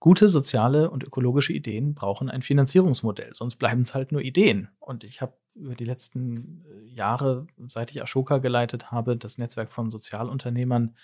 gute 0.00 0.28
soziale 0.28 0.90
und 0.90 1.02
ökologische 1.02 1.52
Ideen 1.52 1.94
brauchen 1.94 2.28
ein 2.28 2.42
Finanzierungsmodell, 2.42 3.34
sonst 3.34 3.56
bleiben 3.56 3.82
es 3.82 3.94
halt 3.94 4.12
nur 4.12 4.20
Ideen. 4.20 4.68
Und 4.78 5.04
ich 5.04 5.20
habe 5.20 5.32
über 5.54 5.74
die 5.74 5.84
letzten 5.84 6.64
äh, 6.66 6.94
Jahre, 6.94 7.46
seit 7.66 7.90
ich 7.90 8.02
Ashoka 8.02 8.38
geleitet 8.38 8.90
habe, 8.90 9.16
das 9.16 9.38
Netzwerk 9.38 9.72
von 9.72 9.90
Sozialunternehmern, 9.90 10.94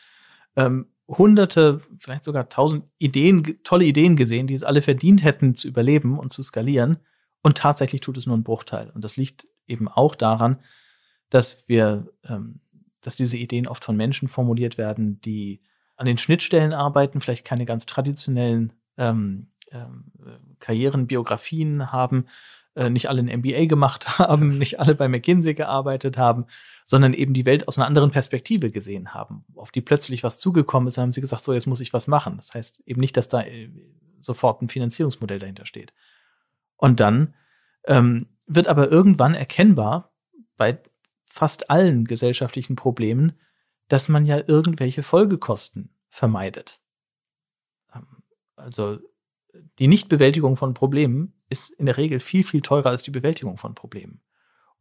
ähm, 0.57 0.89
hunderte, 1.09 1.81
vielleicht 1.99 2.25
sogar 2.25 2.49
tausend 2.49 2.85
Ideen, 2.99 3.63
tolle 3.65 3.85
Ideen 3.85 4.17
gesehen, 4.17 4.47
die 4.47 4.55
es 4.55 4.63
alle 4.63 4.83
verdient 4.83 5.25
hätten 5.25 5.55
zu 5.57 5.69
überleben 5.69 6.19
und 6.19 6.33
zu 6.33 6.43
skalieren. 6.43 6.99
Und 7.43 7.57
tatsächlich 7.57 8.01
tut 8.01 8.19
es 8.19 8.27
nur 8.27 8.37
ein 8.37 8.45
Bruchteil. 8.45 8.91
Und 8.91 9.03
das 9.03 9.17
liegt 9.17 9.47
eben 9.67 9.89
auch 9.89 10.15
daran, 10.15 10.59
dass 11.31 11.65
wir 11.69 12.13
ähm, 12.25 12.61
dass 13.01 13.17
diese 13.17 13.37
Ideen 13.37 13.67
oft 13.67 13.85
von 13.85 13.97
Menschen 13.97 14.29
formuliert 14.29 14.79
werden, 14.79 15.21
die 15.21 15.63
an 15.97 16.07
den 16.07 16.19
Schnittstellen 16.19 16.73
arbeiten, 16.73 17.21
vielleicht 17.21 17.47
keine 17.47 17.65
ganz 17.65 17.87
traditionellen 17.87 18.73
ähm, 18.97 19.49
ähm, 19.71 20.13
Karrieren, 20.59 21.07
Biografien 21.07 21.93
haben, 21.93 22.27
äh, 22.75 22.91
nicht 22.91 23.09
alle 23.09 23.21
ein 23.23 23.41
MBA 23.41 23.67
gemacht 23.67 24.19
haben, 24.19 24.59
nicht 24.59 24.81
alle 24.81 24.95
bei 24.95 25.09
McKinsey 25.09 25.55
gearbeitet 25.55 26.19
haben, 26.19 26.47
sondern 26.87 27.13
eben 27.13 27.35
die 27.35 27.47
Welt 27.47 27.69
aus 27.69 27.79
einer 27.79 27.87
anderen 27.87 28.11
Perspektive 28.11 28.71
gesehen 28.71 29.15
haben, 29.15 29.45
auf 29.55 29.71
die 29.71 29.81
plötzlich 29.81 30.23
was 30.23 30.39
zugekommen 30.39 30.89
ist, 30.89 30.99
haben 30.99 31.13
sie 31.13 31.21
gesagt, 31.21 31.45
so 31.45 31.53
jetzt 31.53 31.67
muss 31.67 31.81
ich 31.81 31.93
was 31.93 32.07
machen. 32.07 32.37
Das 32.37 32.55
heißt 32.55 32.83
eben 32.87 33.01
nicht, 33.01 33.17
dass 33.17 33.29
da 33.29 33.43
äh, 33.43 33.71
sofort 34.21 34.63
ein 34.63 34.69
Finanzierungsmodell 34.69 35.39
dahinter 35.39 35.67
steht. 35.67 35.93
Und 36.77 37.01
dann 37.01 37.35
ähm, 37.87 38.27
wird 38.47 38.69
aber 38.69 38.91
irgendwann 38.91 39.35
erkennbar 39.35 40.13
bei 40.57 40.79
fast 41.31 41.71
allen 41.71 42.05
gesellschaftlichen 42.05 42.77
Problemen, 42.77 43.33
dass 43.89 44.09
man 44.09 44.27
ja 44.27 44.43
irgendwelche 44.47 45.03
Folgekosten 45.03 45.95
vermeidet. 46.11 46.81
Ähm, 47.95 48.07
also 48.57 48.99
die 49.79 49.89
Nichtbewältigung 49.89 50.57
von 50.57 50.75
Problemen 50.75 51.35
ist 51.49 51.71
in 51.71 51.87
der 51.87 51.97
Regel 51.97 52.21
viel, 52.21 52.45
viel 52.45 52.61
teurer 52.61 52.91
als 52.91 53.03
die 53.03 53.11
Bewältigung 53.11 53.57
von 53.57 53.75
Problemen. 53.75 54.21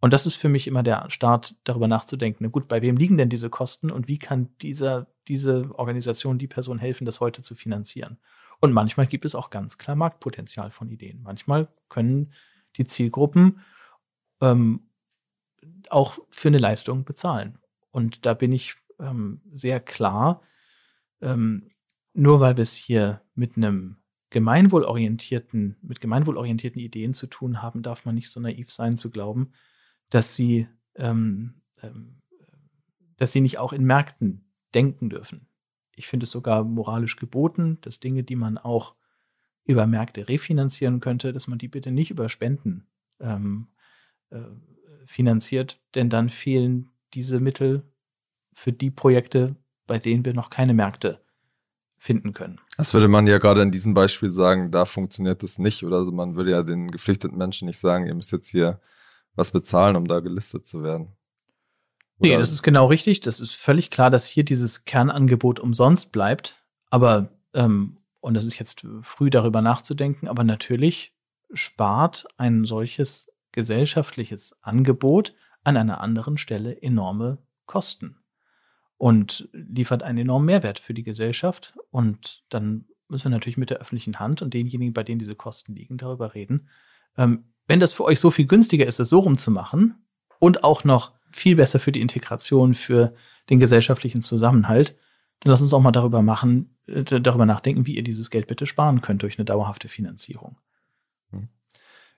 Und 0.02 0.14
das 0.14 0.26
ist 0.26 0.36
für 0.36 0.50
mich 0.50 0.68
immer 0.68 0.84
der 0.84 1.10
Start, 1.10 1.56
darüber 1.64 1.88
nachzudenken. 1.88 2.44
Na 2.44 2.50
gut, 2.50 2.68
bei 2.68 2.82
wem 2.82 2.96
liegen 2.96 3.18
denn 3.18 3.30
diese 3.30 3.50
Kosten 3.50 3.92
und 3.92 4.08
wie 4.08 4.18
kann 4.18 4.50
dieser, 4.62 5.08
diese 5.28 5.72
Organisation, 5.78 6.38
die 6.40 6.48
Person 6.48 6.80
helfen, 6.80 7.06
das 7.06 7.20
heute 7.20 7.42
zu 7.42 7.56
finanzieren? 7.56 8.18
Und 8.62 8.72
manchmal 8.72 9.08
gibt 9.08 9.26
es 9.26 9.36
auch 9.36 9.50
ganz 9.50 9.78
klar 9.78 9.96
Marktpotenzial 9.96 10.72
von 10.72 10.90
Ideen. 10.90 11.22
Manchmal 11.22 11.68
können 11.90 12.32
die 12.78 12.86
Zielgruppen 12.86 13.60
ähm, 14.42 14.89
auch 15.90 16.20
für 16.30 16.50
eine 16.50 16.58
Leistung 16.58 17.06
bezahlen. 17.06 17.58
Und 17.92 18.26
da 18.26 18.34
bin 18.34 18.52
ich 18.52 18.76
ähm, 19.00 19.42
sehr 19.52 19.80
klar, 19.80 20.42
ähm, 21.22 21.70
nur 22.14 22.40
weil 22.40 22.58
wir 22.58 22.64
es 22.64 22.74
hier 22.74 23.22
mit 23.36 23.58
einem 23.58 23.98
gemeinwohlorientierten, 24.30 25.78
mit 25.82 26.02
gemeinwohlorientierten 26.02 26.82
Ideen 26.82 27.14
zu 27.14 27.28
tun 27.28 27.62
haben, 27.62 27.82
darf 27.82 28.06
man 28.06 28.16
nicht 28.16 28.30
so 28.30 28.40
naiv 28.40 28.72
sein 28.72 28.98
zu 28.98 29.10
glauben, 29.10 29.54
dass 30.10 30.36
sie, 30.36 30.68
ähm, 30.96 31.62
ähm, 31.82 32.22
dass 33.18 33.32
sie 33.32 33.42
nicht 33.42 33.58
auch 33.58 33.74
in 33.74 33.84
Märkten 33.84 34.46
denken 34.74 35.10
dürfen. 35.10 35.48
Ich 35.96 36.08
finde 36.08 36.26
es 36.26 36.32
sogar 36.32 36.64
moralisch 36.64 37.16
geboten, 37.16 37.80
dass 37.82 38.00
Dinge, 38.00 38.24
die 38.24 38.36
man 38.36 38.58
auch 38.58 38.96
über 39.66 39.86
Märkte 39.88 40.28
refinanzieren 40.28 41.00
könnte, 41.00 41.34
dass 41.34 41.48
man 41.48 41.58
die 41.58 41.68
bitte 41.68 41.92
nicht 41.92 42.12
über 42.12 42.30
Spenden 42.30 42.88
ähm, 43.20 43.68
äh, 44.30 44.42
finanziert, 45.10 45.80
denn 45.96 46.12
dann 46.12 46.30
fehlen 46.30 46.92
diese 47.16 47.40
Mittel 47.40 47.82
für 48.54 48.72
die 48.72 48.92
Projekte, 48.92 49.56
bei 49.88 49.98
denen 49.98 50.24
wir 50.24 50.36
noch 50.36 50.52
keine 50.52 50.76
Märkte 50.76 51.20
finden 51.98 52.32
können. 52.32 52.62
Das 52.78 52.94
würde 52.94 53.08
man 53.08 53.26
ja 53.26 53.40
gerade 53.40 53.64
in 53.64 53.72
diesem 53.72 53.96
Beispiel 53.96 54.30
sagen, 54.30 54.70
da 54.70 54.86
funktioniert 54.86 55.42
das 55.42 55.58
nicht. 55.58 55.84
Oder 55.84 56.06
man 56.12 56.36
würde 56.36 56.52
ja 56.52 56.62
den 56.62 56.92
geflüchteten 56.92 57.38
Menschen 57.38 57.66
nicht 57.66 57.80
sagen, 57.80 58.06
ihr 58.06 58.14
müsst 58.14 58.32
jetzt 58.32 58.50
hier 58.50 58.80
was 59.34 59.50
bezahlen, 59.50 59.96
um 59.96 60.08
da 60.08 60.20
gelistet 60.20 60.68
zu 60.68 60.84
werden. 60.84 61.08
Oder? 62.20 62.30
Nee, 62.30 62.38
das 62.38 62.52
ist 62.52 62.62
genau 62.62 62.86
richtig. 62.86 63.22
Das 63.22 63.40
ist 63.40 63.56
völlig 63.56 63.90
klar, 63.90 64.12
dass 64.12 64.28
hier 64.28 64.46
dieses 64.46 64.86
Kernangebot 64.86 65.60
umsonst 65.60 66.12
bleibt. 66.12 66.64
Aber, 66.92 67.30
ähm, 67.56 67.96
und 68.20 68.36
das 68.36 68.46
ist 68.46 68.60
jetzt 68.60 68.86
früh 69.02 69.32
darüber 69.32 69.64
nachzudenken, 69.64 70.28
aber 70.28 70.44
natürlich 70.44 71.16
spart 71.52 72.28
ein 72.38 72.64
solches 72.64 73.32
gesellschaftliches 73.52 74.58
Angebot 74.62 75.36
an 75.64 75.78
einer 75.78 76.02
anderen 76.02 76.38
Stelle 76.38 76.82
enorme 76.82 77.40
Kosten 77.66 78.18
und 78.98 79.50
liefert 79.54 80.04
einen 80.04 80.20
enormen 80.20 80.46
Mehrwert 80.46 80.80
für 80.80 80.94
die 80.94 81.04
Gesellschaft. 81.04 81.74
Und 81.92 82.44
dann 82.50 82.86
müssen 83.08 83.26
wir 83.26 83.32
natürlich 83.32 83.58
mit 83.58 83.70
der 83.70 83.80
öffentlichen 83.80 84.20
Hand 84.20 84.42
und 84.42 84.54
denjenigen, 84.54 84.94
bei 84.94 85.04
denen 85.04 85.20
diese 85.20 85.36
Kosten 85.36 85.74
liegen, 85.74 85.98
darüber 85.98 86.36
reden. 86.36 86.70
Ähm, 87.18 87.46
wenn 87.68 87.80
das 87.80 87.94
für 87.94 88.04
euch 88.04 88.20
so 88.20 88.32
viel 88.32 88.46
günstiger 88.46 88.86
ist, 88.86 89.00
es 89.00 89.10
so 89.10 89.20
rumzumachen 89.20 89.96
und 90.40 90.64
auch 90.64 90.84
noch 90.84 91.14
viel 91.32 91.56
besser 91.56 91.80
für 91.80 91.92
die 91.92 92.02
Integration, 92.02 92.74
für 92.74 93.14
den 93.50 93.60
gesellschaftlichen 93.60 94.22
Zusammenhalt, 94.22 94.96
dann 95.40 95.52
lasst 95.52 95.64
uns 95.64 95.74
auch 95.74 95.82
mal 95.82 95.92
darüber 95.92 96.22
machen, 96.22 96.78
äh, 96.88 97.04
darüber 97.04 97.46
nachdenken, 97.46 97.86
wie 97.86 97.96
ihr 97.96 98.04
dieses 98.04 98.30
Geld 98.30 98.48
bitte 98.48 98.66
sparen 98.66 99.02
könnt 99.02 99.22
durch 99.24 99.38
eine 99.38 99.46
dauerhafte 99.46 99.88
Finanzierung. 99.88 100.58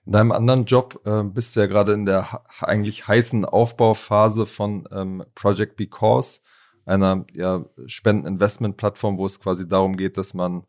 In 0.04 0.12
deinem 0.12 0.32
anderen 0.32 0.64
Job 0.64 1.00
äh, 1.04 1.22
bist 1.22 1.54
du 1.54 1.60
ja 1.60 1.66
gerade 1.66 1.92
in 1.92 2.06
der 2.06 2.42
eigentlich 2.60 3.06
heißen 3.06 3.44
Aufbauphase 3.44 4.46
von 4.46 4.88
ähm, 4.90 5.24
Project 5.34 5.76
Because 5.76 6.40
einer 6.84 7.24
ja, 7.32 7.64
Spenden-Investment-Plattform, 7.86 9.18
wo 9.18 9.26
es 9.26 9.38
quasi 9.38 9.68
darum 9.68 9.96
geht, 9.96 10.16
dass 10.16 10.34
man 10.34 10.64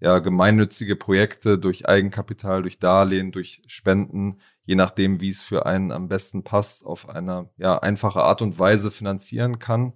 ja 0.00 0.18
gemeinnützige 0.20 0.96
Projekte 0.96 1.58
durch 1.58 1.86
Eigenkapital, 1.86 2.62
durch 2.62 2.78
Darlehen, 2.78 3.32
durch 3.32 3.62
Spenden, 3.66 4.40
je 4.64 4.76
nachdem, 4.76 5.20
wie 5.20 5.30
es 5.30 5.42
für 5.42 5.66
einen 5.66 5.92
am 5.92 6.08
besten 6.08 6.44
passt, 6.44 6.86
auf 6.86 7.08
eine 7.08 7.50
ja 7.58 7.78
einfache 7.78 8.22
Art 8.22 8.40
und 8.40 8.58
Weise 8.58 8.90
finanzieren 8.90 9.58
kann. 9.58 9.94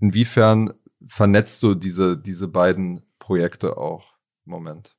Inwiefern 0.00 0.74
vernetzt 1.06 1.62
du 1.62 1.74
diese, 1.74 2.18
diese 2.18 2.48
beiden 2.48 3.02
Projekte 3.18 3.78
auch 3.78 4.14
im 4.44 4.52
Moment? 4.52 4.96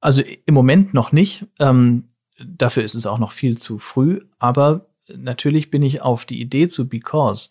Also 0.00 0.22
im 0.22 0.54
Moment 0.54 0.94
noch 0.94 1.12
nicht. 1.12 1.46
Ähm, 1.58 2.07
dafür 2.38 2.84
ist 2.84 2.94
es 2.94 3.06
auch 3.06 3.18
noch 3.18 3.32
viel 3.32 3.58
zu 3.58 3.78
früh. 3.78 4.24
Aber 4.38 4.86
natürlich 5.14 5.70
bin 5.70 5.82
ich 5.82 6.02
auf 6.02 6.24
die 6.24 6.40
Idee 6.40 6.68
zu 6.68 6.88
Because 6.88 7.50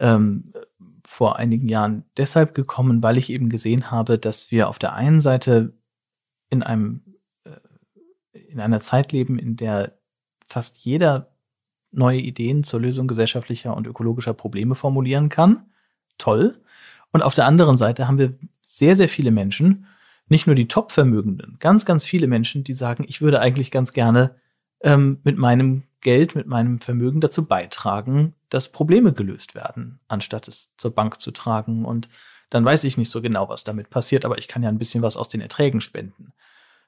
ähm, 0.00 0.52
vor 1.06 1.36
einigen 1.36 1.68
Jahren 1.68 2.04
deshalb 2.16 2.54
gekommen, 2.54 3.02
weil 3.02 3.18
ich 3.18 3.30
eben 3.30 3.48
gesehen 3.48 3.90
habe, 3.90 4.18
dass 4.18 4.50
wir 4.50 4.68
auf 4.68 4.78
der 4.78 4.94
einen 4.94 5.20
Seite 5.20 5.74
in 6.50 6.62
einem 6.62 7.02
äh, 7.44 8.38
in 8.38 8.60
einer 8.60 8.80
Zeit 8.80 9.12
leben, 9.12 9.38
in 9.38 9.56
der 9.56 9.98
fast 10.48 10.78
jeder 10.78 11.30
neue 11.90 12.18
Ideen 12.18 12.64
zur 12.64 12.80
Lösung 12.80 13.06
gesellschaftlicher 13.06 13.76
und 13.76 13.86
ökologischer 13.86 14.34
Probleme 14.34 14.74
formulieren 14.74 15.28
kann. 15.28 15.66
Toll. 16.18 16.60
Und 17.12 17.22
auf 17.22 17.34
der 17.34 17.46
anderen 17.46 17.76
Seite 17.76 18.08
haben 18.08 18.18
wir 18.18 18.34
sehr, 18.66 18.96
sehr 18.96 19.08
viele 19.08 19.30
Menschen, 19.30 19.86
nicht 20.28 20.46
nur 20.46 20.56
die 20.56 20.68
Top-Vermögenden, 20.68 21.56
ganz, 21.60 21.84
ganz 21.84 22.04
viele 22.04 22.26
Menschen, 22.26 22.64
die 22.64 22.74
sagen, 22.74 23.04
ich 23.06 23.20
würde 23.20 23.40
eigentlich 23.40 23.70
ganz 23.70 23.92
gerne 23.92 24.36
ähm, 24.80 25.20
mit 25.24 25.36
meinem 25.36 25.84
Geld, 26.00 26.34
mit 26.34 26.46
meinem 26.46 26.80
Vermögen 26.80 27.20
dazu 27.20 27.46
beitragen, 27.46 28.34
dass 28.50 28.70
Probleme 28.70 29.12
gelöst 29.12 29.54
werden, 29.54 30.00
anstatt 30.06 30.48
es 30.48 30.72
zur 30.76 30.94
Bank 30.94 31.20
zu 31.20 31.30
tragen. 31.30 31.84
Und 31.84 32.08
dann 32.50 32.64
weiß 32.64 32.84
ich 32.84 32.96
nicht 32.96 33.10
so 33.10 33.20
genau, 33.22 33.48
was 33.48 33.64
damit 33.64 33.90
passiert, 33.90 34.24
aber 34.24 34.38
ich 34.38 34.46
kann 34.46 34.62
ja 34.62 34.68
ein 34.68 34.78
bisschen 34.78 35.02
was 35.02 35.16
aus 35.16 35.28
den 35.28 35.40
Erträgen 35.40 35.80
spenden. 35.80 36.32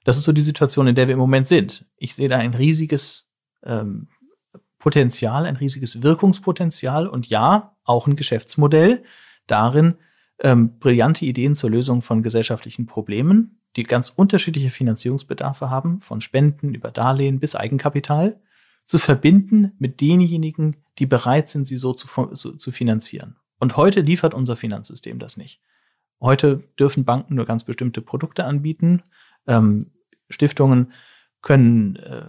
Das 0.05 0.17
ist 0.17 0.25
so 0.25 0.33
die 0.33 0.43
Situation, 0.43 0.87
in 0.87 0.95
der 0.95 1.09
wir 1.09 1.15
im 1.15 1.19
Moment 1.19 1.49
sind. 1.49 1.85
Ich 1.97 2.15
sehe 2.15 2.29
da 2.29 2.37
ein 2.37 2.55
riesiges 2.55 3.27
ähm, 3.65 4.09
Potenzial, 4.79 5.47
ein 5.47 5.57
riesiges 5.57 6.03
Wirkungspotenzial 6.03 7.09
und 7.09 7.27
ja, 7.27 7.75
auch 7.85 8.07
ein 8.07 8.17
Geschäftsmodell 8.17 9.03
darin, 9.47 9.97
ähm, 10.41 10.79
brillante 10.79 11.25
Ideen 11.25 11.55
zur 11.55 11.71
Lösung 11.71 12.03
von 12.03 12.23
gesellschaftlichen 12.23 12.87
Problemen, 12.87 13.61
die 13.77 13.85
ganz 13.85 14.11
unterschiedliche 14.11 14.71
Finanzierungsbedarfe 14.71 15.71
haben, 15.71 16.01
von 16.01 16.21
Spenden 16.21 16.75
über 16.75 16.91
Darlehen 16.91 17.41
bis 17.41 17.55
Eigenkapital, 17.55 18.41
zu 18.85 18.99
verbinden 18.99 19.73
mit 19.79 20.01
denjenigen, 20.01 20.77
die 20.99 21.07
bereit 21.07 21.51
sind, 21.51 21.67
sie 21.67 21.77
so 21.77 21.93
zu, 21.93 22.09
so 22.33 22.53
zu 22.53 22.71
finanzieren. 22.71 23.37
Und 23.59 23.77
heute 23.77 24.01
liefert 24.01 24.35
unser 24.35 24.57
Finanzsystem 24.57 25.19
das 25.19 25.37
nicht. 25.37 25.61
Heute 26.21 26.63
dürfen 26.79 27.05
Banken 27.05 27.35
nur 27.35 27.47
ganz 27.47 27.65
bestimmte 27.65 28.01
Produkte 28.01 28.45
anbieten. 28.45 29.03
Ähm, 29.47 29.91
Stiftungen 30.29 30.93
können, 31.43 31.97
äh, 31.97 32.27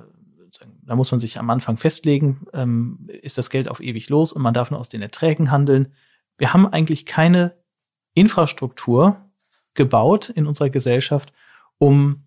da 0.84 0.96
muss 0.96 1.12
man 1.12 1.20
sich 1.20 1.40
am 1.40 1.50
Anfang 1.50 1.78
festlegen, 1.78 2.48
ähm, 2.54 3.08
ist 3.22 3.38
das 3.38 3.50
Geld 3.50 3.68
auf 3.70 3.80
ewig 3.80 4.10
los 4.10 4.34
und 4.34 4.42
man 4.42 4.54
darf 4.54 4.72
nur 4.72 4.80
aus 4.80 4.90
den 4.90 5.02
Erträgen 5.02 5.52
handeln. 5.52 5.94
Wir 6.38 6.54
haben 6.54 6.68
eigentlich 6.68 7.06
keine 7.06 7.56
Infrastruktur 8.18 9.22
gebaut 9.76 10.30
in 10.30 10.48
unserer 10.48 10.70
Gesellschaft, 10.70 11.32
um 11.78 12.26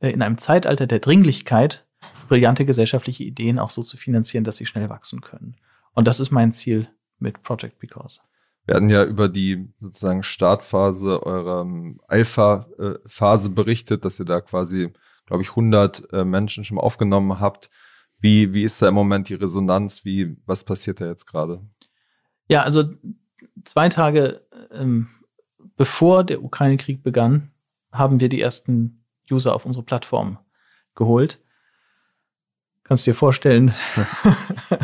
äh, 0.00 0.10
in 0.10 0.22
einem 0.22 0.38
Zeitalter 0.38 0.86
der 0.86 0.98
Dringlichkeit 0.98 1.86
brillante 2.28 2.64
gesellschaftliche 2.64 3.24
Ideen 3.24 3.58
auch 3.58 3.70
so 3.70 3.82
zu 3.82 3.96
finanzieren, 3.96 4.44
dass 4.44 4.56
sie 4.56 4.66
schnell 4.66 4.88
wachsen 4.88 5.20
können. 5.20 5.56
Und 5.94 6.06
das 6.06 6.20
ist 6.20 6.30
mein 6.30 6.52
Ziel 6.52 6.88
mit 7.18 7.42
Project 7.42 7.78
Because. 7.78 8.20
Wir 8.66 8.76
hatten 8.76 8.90
ja 8.90 9.04
über 9.04 9.28
die 9.28 9.72
sozusagen 9.80 10.22
Startphase 10.22 11.24
eurer 11.24 11.62
ähm, 11.62 12.00
Alpha-Phase 12.06 13.50
berichtet, 13.50 14.04
dass 14.04 14.20
ihr 14.20 14.26
da 14.26 14.40
quasi, 14.40 14.92
glaube 15.26 15.42
ich, 15.42 15.50
100 15.50 16.12
äh, 16.12 16.24
Menschen 16.24 16.64
schon 16.64 16.78
aufgenommen 16.78 17.40
habt. 17.40 17.70
Wie, 18.20 18.52
wie 18.52 18.62
ist 18.62 18.80
da 18.80 18.88
im 18.88 18.94
Moment 18.94 19.30
die 19.30 19.34
Resonanz? 19.34 20.04
Wie, 20.04 20.36
was 20.44 20.64
passiert 20.64 21.00
da 21.00 21.06
jetzt 21.06 21.26
gerade? 21.26 21.62
Ja, 22.48 22.62
also 22.62 22.84
zwei 23.64 23.88
Tage 23.88 24.46
ähm, 24.70 25.08
bevor 25.80 26.24
der 26.24 26.44
Ukraine-Krieg 26.44 27.02
begann, 27.02 27.52
haben 27.90 28.20
wir 28.20 28.28
die 28.28 28.42
ersten 28.42 29.02
User 29.30 29.54
auf 29.54 29.64
unsere 29.64 29.82
Plattform 29.82 30.36
geholt. 30.94 31.40
Kannst 32.84 33.06
du 33.06 33.12
dir 33.12 33.14
vorstellen, 33.14 33.72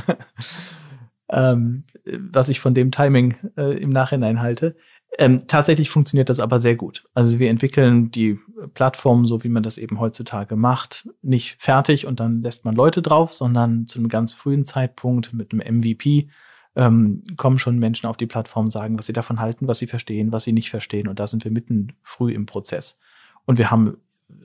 ähm, 1.29 1.85
was 2.33 2.49
ich 2.49 2.61
von 2.61 2.73
dem 2.73 2.93
Timing 2.93 3.37
äh, 3.59 3.77
im 3.77 3.91
Nachhinein 3.91 4.41
halte. 4.41 4.75
Ähm, 5.19 5.47
tatsächlich 5.47 5.91
funktioniert 5.91 6.31
das 6.31 6.41
aber 6.41 6.61
sehr 6.61 6.77
gut. 6.77 7.05
Also 7.13 7.39
wir 7.39 7.51
entwickeln 7.51 8.11
die 8.11 8.39
Plattform, 8.73 9.27
so 9.27 9.45
wie 9.45 9.51
man 9.51 9.63
das 9.63 9.77
eben 9.77 10.01
heutzutage 10.01 10.57
macht, 10.57 11.11
nicht 11.21 11.61
fertig 11.61 12.07
und 12.07 12.21
dann 12.21 12.41
lässt 12.41 12.65
man 12.65 12.75
Leute 12.75 13.03
drauf, 13.03 13.35
sondern 13.35 13.87
zu 13.87 13.99
einem 13.99 14.09
ganz 14.09 14.33
frühen 14.33 14.65
Zeitpunkt 14.65 15.35
mit 15.35 15.53
einem 15.53 15.77
MVP 15.77 16.31
ähm, 16.77 17.25
kommen 17.37 17.59
schon 17.59 17.79
Menschen 17.79 18.07
auf 18.07 18.17
die 18.17 18.27
Plattform, 18.27 18.71
sagen, 18.71 18.99
was 18.99 19.07
sie 19.07 19.13
davon 19.13 19.41
halten, 19.41 19.67
was 19.67 19.79
sie 19.79 19.87
verstehen, 19.87 20.31
was 20.31 20.45
sie 20.45 20.53
nicht 20.53 20.71
verstehen. 20.71 21.09
Und 21.09 21.19
da 21.19 21.27
sind 21.27 21.43
wir 21.43 21.51
mitten 21.51 21.95
früh 22.03 22.33
im 22.33 22.47
Prozess. 22.47 22.99
Und 23.47 23.59
wir 23.59 23.71
haben 23.71 23.97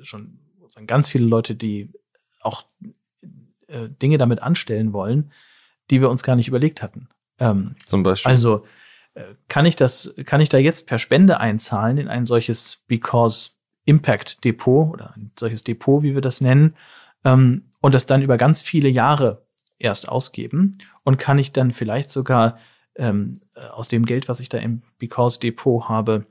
schon 0.02 0.40
ganz 0.88 1.10
viele 1.10 1.26
Leute, 1.26 1.56
die 1.56 1.92
auch 2.40 2.64
äh, 3.68 3.90
Dinge 4.02 4.18
damit 4.18 4.42
anstellen 4.42 4.94
wollen, 4.94 5.32
die 5.90 6.02
wir 6.02 6.10
uns 6.10 6.24
gar 6.24 6.36
nicht 6.38 6.48
überlegt 6.48 6.82
hatten. 6.82 7.10
Ähm, 7.38 7.76
Zum 7.86 8.04
Beispiel. 8.04 8.32
Also 8.32 8.66
äh, 9.14 9.24
kann 9.50 9.66
ich 9.66 9.76
das, 9.76 10.14
kann 10.26 10.40
ich 10.40 10.50
da 10.50 10.58
jetzt 10.58 10.88
per 10.88 11.00
Spende 11.00 11.40
einzahlen 11.40 11.98
in 11.98 12.08
ein 12.08 12.26
solches 12.26 12.80
Because 12.88 13.52
Impact 13.84 14.44
Depot 14.46 14.94
oder 14.94 15.14
ein 15.16 15.32
solches 15.38 15.64
Depot, 15.64 16.02
wie 16.04 16.14
wir 16.14 16.22
das 16.22 16.40
nennen, 16.40 16.76
ähm, 17.26 17.66
und 17.82 17.94
das 17.94 18.06
dann 18.06 18.22
über 18.22 18.38
ganz 18.38 18.62
viele 18.62 18.90
Jahre 18.90 19.46
erst 19.84 20.08
ausgeben 20.08 20.78
und 21.04 21.18
kann 21.18 21.38
ich 21.38 21.52
dann 21.52 21.72
vielleicht 21.72 22.10
sogar 22.10 22.58
ähm, 22.96 23.40
äh, 23.56 23.62
aus 23.68 23.88
dem 23.88 24.06
Geld, 24.06 24.30
was 24.30 24.40
ich 24.40 24.50
da 24.50 24.58
im 24.58 24.82
Because 24.98 25.40
Depot 25.40 25.90
habe, 25.90 26.26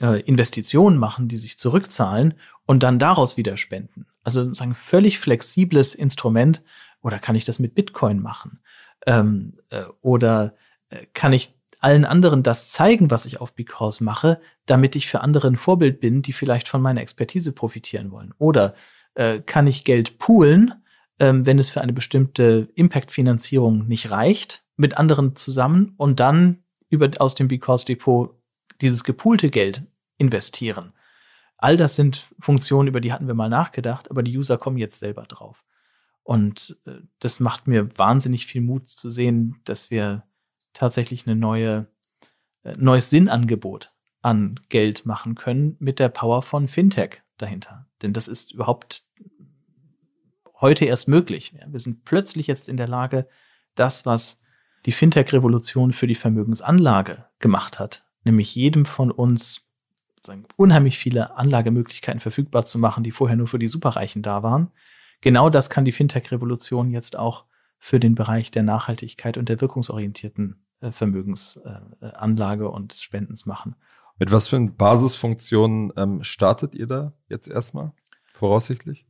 äh, 0.00 0.20
Investitionen 0.22 0.98
machen, 0.98 1.28
die 1.28 1.38
sich 1.38 1.58
zurückzahlen 1.58 2.34
und 2.66 2.82
dann 2.82 2.98
daraus 2.98 3.36
wieder 3.36 3.56
spenden. 3.56 4.06
Also 4.22 4.42
sozusagen 4.42 4.74
völlig 4.74 5.18
flexibles 5.18 5.94
Instrument. 5.94 6.62
Oder 7.02 7.18
kann 7.18 7.36
ich 7.36 7.44
das 7.44 7.58
mit 7.58 7.74
Bitcoin 7.74 8.20
machen? 8.20 8.60
Ähm, 9.06 9.52
äh, 9.70 9.84
oder 10.00 10.54
äh, 10.90 11.06
kann 11.14 11.32
ich 11.32 11.54
allen 11.78 12.04
anderen 12.04 12.42
das 12.42 12.68
zeigen, 12.70 13.10
was 13.10 13.26
ich 13.26 13.40
auf 13.40 13.52
Because 13.52 14.02
mache, 14.02 14.40
damit 14.64 14.96
ich 14.96 15.06
für 15.06 15.20
andere 15.20 15.46
ein 15.46 15.56
Vorbild 15.56 16.00
bin, 16.00 16.22
die 16.22 16.32
vielleicht 16.32 16.68
von 16.68 16.82
meiner 16.82 17.02
Expertise 17.02 17.52
profitieren 17.52 18.10
wollen? 18.10 18.34
Oder 18.38 18.74
äh, 19.14 19.40
kann 19.40 19.66
ich 19.66 19.84
Geld 19.84 20.18
poolen 20.18 20.74
ähm, 21.18 21.46
wenn 21.46 21.58
es 21.58 21.70
für 21.70 21.80
eine 21.80 21.92
bestimmte 21.92 22.68
Impact-Finanzierung 22.74 23.86
nicht 23.86 24.10
reicht, 24.10 24.64
mit 24.76 24.96
anderen 24.96 25.36
zusammen 25.36 25.94
und 25.96 26.20
dann 26.20 26.64
über, 26.88 27.10
aus 27.18 27.34
dem 27.34 27.48
Because 27.48 27.86
Depot 27.86 28.36
dieses 28.80 29.04
gepoolte 29.04 29.50
Geld 29.50 29.82
investieren. 30.18 30.92
All 31.56 31.76
das 31.76 31.96
sind 31.96 32.28
Funktionen, 32.38 32.88
über 32.88 33.00
die 33.00 33.12
hatten 33.12 33.26
wir 33.26 33.34
mal 33.34 33.48
nachgedacht, 33.48 34.10
aber 34.10 34.22
die 34.22 34.36
User 34.36 34.58
kommen 34.58 34.76
jetzt 34.76 34.98
selber 34.98 35.22
drauf. 35.22 35.64
Und 36.22 36.76
äh, 36.86 36.98
das 37.18 37.40
macht 37.40 37.66
mir 37.66 37.96
wahnsinnig 37.98 38.46
viel 38.46 38.60
Mut 38.60 38.88
zu 38.88 39.08
sehen, 39.08 39.60
dass 39.64 39.90
wir 39.90 40.24
tatsächlich 40.74 41.26
eine 41.26 41.36
neue, 41.36 41.86
äh, 42.62 42.74
neues 42.76 43.08
Sinnangebot 43.10 43.92
an 44.20 44.60
Geld 44.68 45.06
machen 45.06 45.34
können 45.34 45.76
mit 45.78 45.98
der 45.98 46.08
Power 46.08 46.42
von 46.42 46.68
Fintech 46.68 47.22
dahinter. 47.38 47.86
Denn 48.02 48.12
das 48.12 48.28
ist 48.28 48.52
überhaupt 48.52 49.04
heute 50.60 50.84
erst 50.84 51.08
möglich. 51.08 51.54
Wir 51.66 51.80
sind 51.80 52.04
plötzlich 52.04 52.46
jetzt 52.46 52.68
in 52.68 52.76
der 52.76 52.88
Lage, 52.88 53.28
das, 53.74 54.06
was 54.06 54.40
die 54.86 54.92
Fintech-Revolution 54.92 55.92
für 55.92 56.06
die 56.06 56.14
Vermögensanlage 56.14 57.26
gemacht 57.38 57.78
hat, 57.78 58.04
nämlich 58.24 58.54
jedem 58.54 58.84
von 58.84 59.10
uns 59.10 59.62
unheimlich 60.56 60.98
viele 60.98 61.36
Anlagemöglichkeiten 61.36 62.20
verfügbar 62.20 62.64
zu 62.64 62.78
machen, 62.78 63.04
die 63.04 63.12
vorher 63.12 63.36
nur 63.36 63.46
für 63.46 63.60
die 63.60 63.68
Superreichen 63.68 64.22
da 64.22 64.42
waren. 64.42 64.72
Genau 65.20 65.50
das 65.50 65.70
kann 65.70 65.84
die 65.84 65.92
Fintech-Revolution 65.92 66.90
jetzt 66.90 67.16
auch 67.16 67.44
für 67.78 68.00
den 68.00 68.14
Bereich 68.14 68.50
der 68.50 68.64
Nachhaltigkeit 68.64 69.38
und 69.38 69.48
der 69.48 69.60
wirkungsorientierten 69.60 70.64
äh, 70.80 70.90
Vermögensanlage 70.90 72.64
äh, 72.64 72.68
und 72.68 72.94
Spendens 72.94 73.46
machen. 73.46 73.76
Mit 74.18 74.32
was 74.32 74.48
für 74.48 74.58
Basisfunktionen 74.58 75.92
ähm, 75.96 76.22
startet 76.24 76.74
ihr 76.74 76.86
da 76.86 77.12
jetzt 77.28 77.48
erstmal 77.48 77.92
voraussichtlich? 78.32 79.06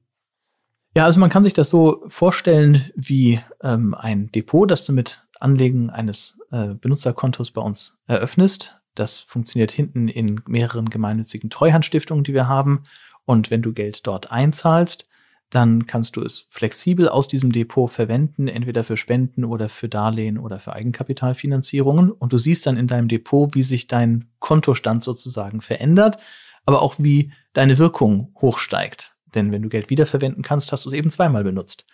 Ja, 0.97 1.05
also 1.05 1.21
man 1.21 1.29
kann 1.29 1.43
sich 1.43 1.53
das 1.53 1.69
so 1.69 2.03
vorstellen 2.09 2.91
wie 2.95 3.39
ähm, 3.63 3.95
ein 3.95 4.33
Depot, 4.33 4.71
das 4.71 4.87
du 4.87 4.95
mit 4.95 5.27
Anlegen 5.39 5.91
eines 5.91 6.39
äh, 6.51 6.69
Benutzerkontos 6.69 7.51
bei 7.51 7.61
uns 7.61 7.99
eröffnest. 8.07 8.81
Das 8.95 9.19
funktioniert 9.19 9.71
hinten 9.71 10.09
in 10.09 10.41
mehreren 10.47 10.89
gemeinnützigen 10.89 11.51
Treuhandstiftungen, 11.51 12.25
die 12.25 12.33
wir 12.33 12.49
haben. 12.49 12.85
Und 13.27 13.51
wenn 13.51 13.61
du 13.61 13.75
Geld 13.75 14.07
dort 14.07 14.31
einzahlst, 14.33 15.07
dann 15.51 15.85
kannst 15.85 16.17
du 16.17 16.23
es 16.23 16.47
flexibel 16.49 17.11
aus 17.11 17.29
diesem 17.29 17.53
Depot 17.53 17.91
verwenden, 17.91 18.49
entweder 18.49 18.83
für 18.83 18.97
Spenden 18.97 19.45
oder 19.45 19.69
für 19.69 19.91
Darlehen 19.91 20.39
oder 20.39 20.61
für 20.61 20.73
Eigenkapitalfinanzierungen. 20.73 22.11
Und 22.11 22.33
du 22.33 22.39
siehst 22.39 22.65
dann 22.65 22.79
in 22.79 22.87
deinem 22.87 23.09
Depot, 23.09 23.55
wie 23.55 23.65
sich 23.65 23.87
dein 23.87 24.31
Kontostand 24.39 25.03
sozusagen 25.03 25.61
verändert, 25.61 26.17
aber 26.65 26.81
auch 26.81 26.95
wie 26.97 27.33
deine 27.53 27.77
Wirkung 27.77 28.35
hochsteigt. 28.41 29.16
Denn 29.35 29.53
wenn 29.53 29.63
du 29.63 29.69
Geld 29.69 29.91
wiederverwenden 29.91 30.43
kannst, 30.43 30.73
hast 30.73 30.85
du 30.85 30.89
es 30.89 30.95
eben 30.95 31.11
zweimal 31.11 31.45
benutzt. 31.45 31.87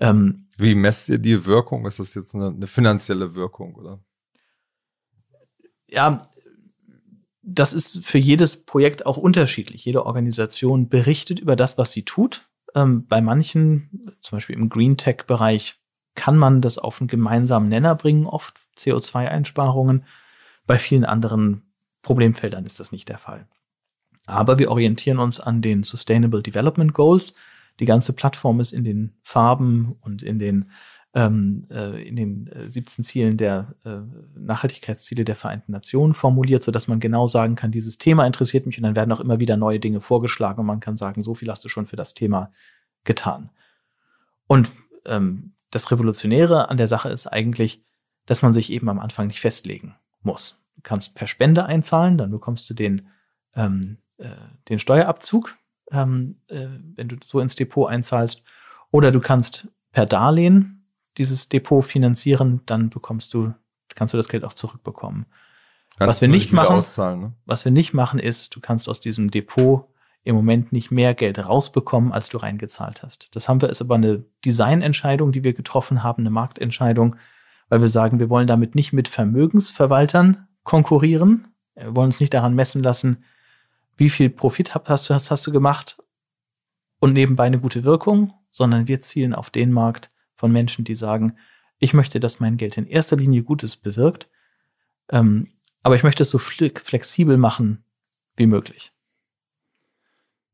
Ähm, 0.00 0.48
Wie 0.58 0.74
messt 0.74 1.08
ihr 1.08 1.18
die 1.18 1.46
Wirkung? 1.46 1.86
Ist 1.86 1.98
das 1.98 2.14
jetzt 2.14 2.34
eine, 2.34 2.48
eine 2.48 2.66
finanzielle 2.66 3.34
Wirkung, 3.34 3.74
oder? 3.76 4.00
Ja, 5.88 6.30
das 7.42 7.72
ist 7.72 8.04
für 8.04 8.18
jedes 8.18 8.64
Projekt 8.64 9.06
auch 9.06 9.16
unterschiedlich. 9.16 9.84
Jede 9.84 10.04
Organisation 10.04 10.88
berichtet 10.88 11.38
über 11.38 11.54
das, 11.54 11.78
was 11.78 11.92
sie 11.92 12.02
tut. 12.02 12.48
Ähm, 12.74 13.06
bei 13.06 13.20
manchen, 13.20 14.16
zum 14.20 14.36
Beispiel 14.36 14.56
im 14.56 14.68
Green 14.68 14.96
Tech-Bereich, 14.96 15.76
kann 16.16 16.36
man 16.36 16.60
das 16.60 16.78
auf 16.78 17.00
einen 17.00 17.08
gemeinsamen 17.08 17.68
Nenner 17.68 17.94
bringen, 17.94 18.26
oft 18.26 18.58
CO2-Einsparungen. 18.76 20.04
Bei 20.66 20.78
vielen 20.78 21.04
anderen 21.04 21.72
Problemfeldern 22.02 22.66
ist 22.66 22.80
das 22.80 22.90
nicht 22.90 23.08
der 23.08 23.18
Fall. 23.18 23.46
Aber 24.26 24.58
wir 24.58 24.70
orientieren 24.70 25.18
uns 25.18 25.40
an 25.40 25.62
den 25.62 25.82
Sustainable 25.82 26.42
Development 26.42 26.92
Goals. 26.92 27.34
Die 27.78 27.84
ganze 27.84 28.12
Plattform 28.12 28.60
ist 28.60 28.72
in 28.72 28.84
den 28.84 29.14
Farben 29.22 29.96
und 30.00 30.22
in 30.22 30.38
den 30.38 30.66
ähm, 31.16 31.66
äh, 31.70 32.06
in 32.06 32.14
den 32.14 32.50
17 32.68 33.02
äh, 33.02 33.06
Zielen 33.06 33.36
der 33.38 33.74
äh, 33.84 34.00
Nachhaltigkeitsziele 34.38 35.24
der 35.24 35.34
Vereinten 35.34 35.72
Nationen 35.72 36.12
formuliert, 36.12 36.62
so 36.62 36.70
dass 36.70 36.88
man 36.88 37.00
genau 37.00 37.26
sagen 37.26 37.54
kann, 37.54 37.72
dieses 37.72 37.96
Thema 37.96 38.26
interessiert 38.26 38.66
mich 38.66 38.76
und 38.76 38.82
dann 38.82 38.96
werden 38.96 39.12
auch 39.12 39.20
immer 39.20 39.40
wieder 39.40 39.56
neue 39.56 39.80
Dinge 39.80 40.02
vorgeschlagen 40.02 40.60
und 40.60 40.66
man 40.66 40.80
kann 40.80 40.98
sagen, 40.98 41.22
so 41.22 41.34
viel 41.34 41.50
hast 41.50 41.64
du 41.64 41.70
schon 41.70 41.86
für 41.86 41.96
das 41.96 42.12
Thema 42.12 42.52
getan. 43.04 43.48
Und 44.46 44.70
ähm, 45.06 45.54
das 45.70 45.90
Revolutionäre 45.90 46.68
an 46.68 46.76
der 46.76 46.86
Sache 46.86 47.08
ist 47.08 47.26
eigentlich, 47.26 47.82
dass 48.26 48.42
man 48.42 48.52
sich 48.52 48.70
eben 48.70 48.90
am 48.90 48.98
Anfang 48.98 49.28
nicht 49.28 49.40
festlegen 49.40 49.94
muss. 50.22 50.60
Du 50.74 50.82
kannst 50.82 51.14
per 51.14 51.26
Spende 51.26 51.64
einzahlen, 51.64 52.18
dann 52.18 52.30
bekommst 52.30 52.68
du 52.68 52.74
den 52.74 53.08
ähm, 53.54 53.96
äh, 54.18 54.28
den 54.68 54.78
Steuerabzug, 54.78 55.56
ähm, 55.90 56.40
äh, 56.48 56.66
wenn 56.94 57.08
du 57.08 57.16
so 57.22 57.40
ins 57.40 57.56
Depot 57.56 57.88
einzahlst. 57.88 58.42
Oder 58.90 59.10
du 59.10 59.20
kannst 59.20 59.68
per 59.92 60.06
Darlehen 60.06 60.86
dieses 61.18 61.48
Depot 61.48 61.84
finanzieren, 61.84 62.60
dann 62.66 62.90
bekommst 62.90 63.34
du, 63.34 63.54
kannst 63.94 64.14
du 64.14 64.18
das 64.18 64.28
Geld 64.28 64.44
auch 64.44 64.52
zurückbekommen. 64.52 65.26
Kannst 65.98 66.16
was 66.16 66.20
wir 66.20 66.28
nicht 66.28 66.52
machen, 66.52 67.20
ne? 67.20 67.32
was 67.46 67.64
wir 67.64 67.72
nicht 67.72 67.94
machen, 67.94 68.18
ist, 68.18 68.54
du 68.54 68.60
kannst 68.60 68.88
aus 68.88 69.00
diesem 69.00 69.30
Depot 69.30 69.88
im 70.24 70.34
Moment 70.34 70.72
nicht 70.72 70.90
mehr 70.90 71.14
Geld 71.14 71.38
rausbekommen, 71.38 72.12
als 72.12 72.28
du 72.28 72.38
reingezahlt 72.38 73.02
hast. 73.02 73.28
Das 73.34 73.48
haben 73.48 73.62
wir, 73.62 73.70
ist 73.70 73.80
aber 73.80 73.94
eine 73.94 74.24
Designentscheidung, 74.44 75.32
die 75.32 75.44
wir 75.44 75.54
getroffen 75.54 76.02
haben, 76.02 76.22
eine 76.22 76.30
Marktentscheidung, 76.30 77.16
weil 77.68 77.80
wir 77.80 77.88
sagen, 77.88 78.18
wir 78.18 78.28
wollen 78.28 78.46
damit 78.46 78.74
nicht 78.74 78.92
mit 78.92 79.08
Vermögensverwaltern 79.08 80.48
konkurrieren. 80.64 81.48
Wir 81.74 81.94
wollen 81.94 82.06
uns 82.06 82.20
nicht 82.20 82.34
daran 82.34 82.54
messen 82.54 82.82
lassen, 82.82 83.24
wie 83.96 84.10
viel 84.10 84.30
Profit 84.30 84.74
hast 84.74 85.08
du, 85.08 85.14
hast, 85.14 85.30
hast 85.30 85.46
du 85.46 85.52
gemacht 85.52 85.98
und 86.98 87.12
nebenbei 87.12 87.44
eine 87.44 87.60
gute 87.60 87.84
Wirkung, 87.84 88.32
sondern 88.50 88.88
wir 88.88 89.02
zielen 89.02 89.34
auf 89.34 89.50
den 89.50 89.72
Markt 89.72 90.10
von 90.34 90.52
Menschen, 90.52 90.84
die 90.84 90.94
sagen, 90.94 91.36
ich 91.78 91.94
möchte, 91.94 92.20
dass 92.20 92.40
mein 92.40 92.56
Geld 92.56 92.76
in 92.76 92.86
erster 92.86 93.16
Linie 93.16 93.42
Gutes 93.42 93.76
bewirkt, 93.76 94.28
ähm, 95.10 95.48
aber 95.82 95.96
ich 95.96 96.02
möchte 96.02 96.22
es 96.22 96.30
so 96.30 96.38
flexibel 96.38 97.36
machen 97.36 97.84
wie 98.36 98.46
möglich. 98.46 98.92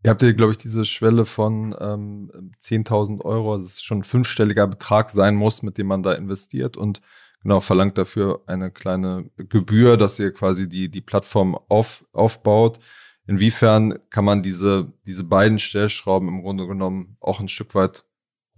Ihr 0.04 0.10
habt 0.10 0.22
ja, 0.22 0.32
glaube 0.32 0.52
ich, 0.52 0.58
diese 0.58 0.84
Schwelle 0.84 1.24
von 1.24 1.76
ähm, 1.78 2.52
10.000 2.60 3.24
Euro, 3.24 3.52
also 3.52 3.64
dass 3.64 3.74
es 3.74 3.82
schon 3.82 3.98
ein 3.98 4.04
fünfstelliger 4.04 4.66
Betrag 4.66 5.10
sein 5.10 5.36
muss, 5.36 5.62
mit 5.62 5.78
dem 5.78 5.86
man 5.86 6.02
da 6.02 6.12
investiert 6.12 6.76
und 6.76 7.00
genau 7.42 7.60
verlangt 7.60 7.98
dafür 7.98 8.42
eine 8.46 8.72
kleine 8.72 9.30
Gebühr, 9.36 9.96
dass 9.96 10.18
ihr 10.18 10.32
quasi 10.32 10.68
die, 10.68 10.88
die 10.88 11.00
Plattform 11.00 11.56
auf, 11.68 12.04
aufbaut. 12.12 12.80
Inwiefern 13.26 13.98
kann 14.10 14.24
man 14.24 14.42
diese, 14.42 14.92
diese 15.06 15.24
beiden 15.24 15.58
Stellschrauben 15.58 16.28
im 16.28 16.42
Grunde 16.42 16.66
genommen 16.66 17.16
auch 17.20 17.40
ein 17.40 17.48
Stück 17.48 17.74
weit 17.74 18.04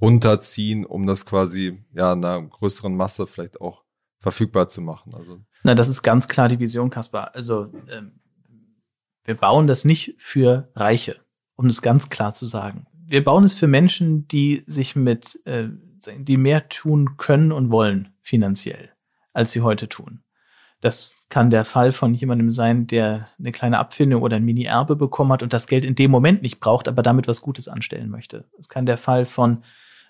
runterziehen, 0.00 0.84
um 0.84 1.06
das 1.06 1.26
quasi 1.26 1.84
ja 1.92 2.12
einer 2.12 2.42
größeren 2.42 2.96
Masse 2.96 3.26
vielleicht 3.26 3.60
auch 3.60 3.84
verfügbar 4.18 4.68
zu 4.68 4.80
machen? 4.80 5.14
Also 5.14 5.40
Na, 5.62 5.74
das 5.74 5.88
ist 5.88 6.02
ganz 6.02 6.28
klar 6.28 6.48
die 6.48 6.58
Vision, 6.58 6.90
Kaspar. 6.90 7.34
Also 7.34 7.70
ähm, 7.88 8.20
wir 9.24 9.34
bauen 9.34 9.66
das 9.66 9.84
nicht 9.84 10.14
für 10.18 10.70
Reiche, 10.74 11.20
um 11.56 11.66
es 11.66 11.82
ganz 11.82 12.08
klar 12.08 12.34
zu 12.34 12.46
sagen. 12.46 12.86
Wir 13.06 13.22
bauen 13.22 13.44
es 13.44 13.54
für 13.54 13.68
Menschen, 13.68 14.26
die 14.28 14.64
sich 14.66 14.96
mit, 14.96 15.40
äh, 15.44 15.68
die 16.16 16.38
mehr 16.38 16.68
tun 16.70 17.16
können 17.18 17.52
und 17.52 17.70
wollen 17.70 18.14
finanziell, 18.22 18.90
als 19.34 19.52
sie 19.52 19.60
heute 19.60 19.88
tun. 19.88 20.23
Das 20.84 21.14
kann 21.30 21.48
der 21.48 21.64
Fall 21.64 21.92
von 21.92 22.12
jemandem 22.12 22.50
sein, 22.50 22.86
der 22.86 23.26
eine 23.38 23.52
kleine 23.52 23.78
Abfindung 23.78 24.20
oder 24.20 24.36
ein 24.36 24.44
Mini-Erbe 24.44 24.96
bekommen 24.96 25.32
hat 25.32 25.42
und 25.42 25.54
das 25.54 25.66
Geld 25.66 25.82
in 25.82 25.94
dem 25.94 26.10
Moment 26.10 26.42
nicht 26.42 26.60
braucht, 26.60 26.88
aber 26.88 27.02
damit 27.02 27.26
was 27.26 27.40
Gutes 27.40 27.68
anstellen 27.68 28.10
möchte. 28.10 28.44
Es 28.58 28.68
kann 28.68 28.84
der 28.84 28.98
Fall 28.98 29.24
von 29.24 29.64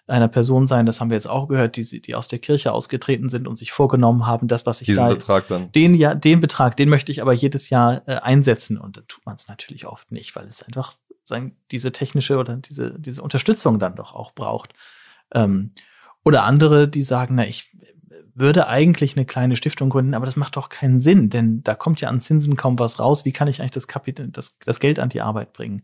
einer 0.09 0.27
Person 0.27 0.67
sein, 0.67 0.85
das 0.85 1.01
haben 1.01 1.11
wir 1.11 1.15
jetzt 1.15 1.29
auch 1.29 1.47
gehört, 1.47 1.77
die, 1.77 2.03
die 2.03 2.17
aus 2.17 2.27
der 2.27 2.41
Kirche 2.41 2.73
ausgetreten 2.73 3.29
sind 3.29 3.47
und 3.47 3.55
sich 3.55 3.71
vorgenommen 3.71 4.27
haben, 4.27 4.49
das, 4.49 4.67
was 4.67 4.81
ich 4.81 4.87
Diesen 4.87 5.05
da, 5.05 5.11
Betrag 5.11 5.47
dann. 5.47 5.71
Den, 5.71 5.95
ja, 5.95 6.17
den 6.17 6.41
Betrag, 6.41 6.77
den 6.77 6.89
möchte 6.89 7.13
ich 7.13 7.23
aber 7.23 7.33
jedes 7.33 7.71
Jahr 7.71 8.03
äh, 8.09 8.17
einsetzen 8.17 8.77
und 8.77 8.97
dann 8.97 9.07
tut 9.07 9.25
man 9.25 9.37
es 9.37 9.47
natürlich 9.47 9.87
oft 9.87 10.11
nicht, 10.11 10.35
weil 10.35 10.49
es 10.49 10.65
einfach 10.65 10.97
sagen, 11.23 11.57
diese 11.71 11.93
technische 11.93 12.37
oder 12.37 12.57
diese, 12.57 12.99
diese 12.99 13.23
Unterstützung 13.23 13.79
dann 13.79 13.95
doch 13.95 14.13
auch 14.13 14.33
braucht. 14.33 14.75
Ähm, 15.33 15.71
oder 16.25 16.43
andere, 16.43 16.89
die 16.89 17.05
sagen, 17.05 17.37
na, 17.37 17.47
ich 17.47 17.71
würde 18.35 18.67
eigentlich 18.67 19.17
eine 19.17 19.27
kleine 19.27 19.57
Stiftung 19.57 19.91
gründen, 19.91 20.15
aber 20.15 20.27
das 20.27 20.37
macht 20.37 20.57
doch 20.57 20.69
keinen 20.69 21.01
Sinn, 21.01 21.31
denn 21.31 21.63
da 21.63 21.75
kommt 21.75 22.01
ja 22.01 22.09
an 22.09 22.21
Zinsen 22.21 22.57
kaum 22.57 22.79
was 22.79 22.99
raus. 22.99 23.25
Wie 23.25 23.33
kann 23.33 23.49
ich 23.49 23.61
eigentlich 23.61 23.71
das 23.71 23.87
Kapital, 23.89 24.29
das, 24.29 24.59
das 24.59 24.81
Geld 24.81 24.99
an 24.99 25.09
die 25.09 25.21
Arbeit 25.21 25.53
bringen? 25.53 25.83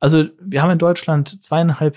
Also 0.00 0.24
wir 0.40 0.62
haben 0.62 0.70
in 0.70 0.78
Deutschland 0.78 1.42
zweieinhalb 1.42 1.96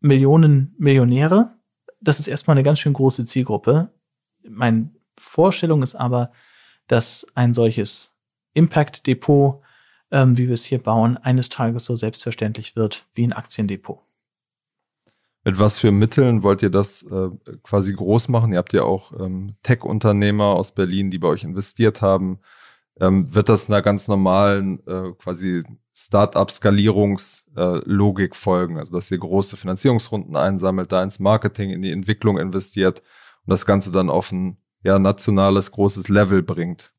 Millionen 0.00 0.74
Millionäre. 0.78 1.54
Das 2.00 2.18
ist 2.18 2.26
erstmal 2.26 2.56
eine 2.56 2.64
ganz 2.64 2.78
schön 2.80 2.92
große 2.92 3.24
Zielgruppe. 3.24 3.92
Meine 4.48 4.90
Vorstellung 5.18 5.82
ist 5.82 5.94
aber, 5.94 6.32
dass 6.86 7.26
ein 7.34 7.54
solches 7.54 8.14
Impact 8.54 9.06
Depot, 9.06 9.62
ähm, 10.10 10.36
wie 10.38 10.46
wir 10.46 10.54
es 10.54 10.64
hier 10.64 10.82
bauen, 10.82 11.16
eines 11.16 11.48
Tages 11.48 11.84
so 11.84 11.96
selbstverständlich 11.96 12.76
wird 12.76 13.06
wie 13.14 13.26
ein 13.26 13.32
Aktiendepot. 13.32 14.05
Mit 15.46 15.58
was 15.60 15.78
für 15.78 15.92
Mitteln 15.92 16.42
wollt 16.42 16.64
ihr 16.64 16.70
das 16.70 17.04
äh, 17.04 17.28
quasi 17.62 17.92
groß 17.92 18.26
machen? 18.26 18.50
Ihr 18.50 18.58
habt 18.58 18.72
ja 18.72 18.82
auch 18.82 19.12
ähm, 19.12 19.54
Tech-Unternehmer 19.62 20.46
aus 20.46 20.74
Berlin, 20.74 21.12
die 21.12 21.18
bei 21.18 21.28
euch 21.28 21.44
investiert 21.44 22.02
haben. 22.02 22.40
Ähm, 23.00 23.32
wird 23.32 23.48
das 23.48 23.70
einer 23.70 23.80
ganz 23.80 24.08
normalen 24.08 24.84
äh, 24.88 25.12
quasi 25.16 25.62
Startup-Skalierungslogik 25.94 28.32
äh, 28.32 28.36
folgen? 28.36 28.76
Also 28.76 28.92
dass 28.92 29.08
ihr 29.12 29.18
große 29.18 29.56
Finanzierungsrunden 29.56 30.34
einsammelt, 30.34 30.90
da 30.90 31.00
ins 31.00 31.20
Marketing, 31.20 31.70
in 31.70 31.80
die 31.80 31.92
Entwicklung 31.92 32.38
investiert 32.38 33.02
und 33.46 33.52
das 33.52 33.66
Ganze 33.66 33.92
dann 33.92 34.10
auf 34.10 34.32
ein 34.32 34.56
ja, 34.82 34.98
nationales 34.98 35.70
großes 35.70 36.08
Level 36.08 36.42
bringt? 36.42 36.92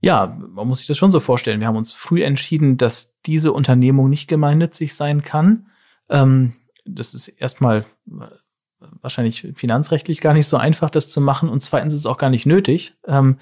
Ja, 0.00 0.34
man 0.48 0.66
muss 0.66 0.78
sich 0.78 0.86
das 0.86 0.96
schon 0.96 1.10
so 1.10 1.20
vorstellen. 1.20 1.60
Wir 1.60 1.66
haben 1.66 1.76
uns 1.76 1.92
früh 1.92 2.24
entschieden, 2.24 2.78
dass 2.78 3.18
diese 3.26 3.52
Unternehmung 3.52 4.08
nicht 4.08 4.28
gemeinnützig 4.28 4.94
sein 4.94 5.20
kann. 5.20 5.66
Ähm, 6.08 6.54
das 6.94 7.14
ist 7.14 7.28
erstmal 7.28 7.84
wahrscheinlich 8.78 9.52
finanzrechtlich 9.54 10.20
gar 10.20 10.34
nicht 10.34 10.46
so 10.46 10.56
einfach, 10.56 10.90
das 10.90 11.08
zu 11.08 11.20
machen. 11.20 11.48
Und 11.48 11.60
zweitens 11.60 11.94
ist 11.94 12.00
es 12.00 12.06
auch 12.06 12.18
gar 12.18 12.30
nicht 12.30 12.46
nötig. 12.46 12.94
Ähm, 13.06 13.38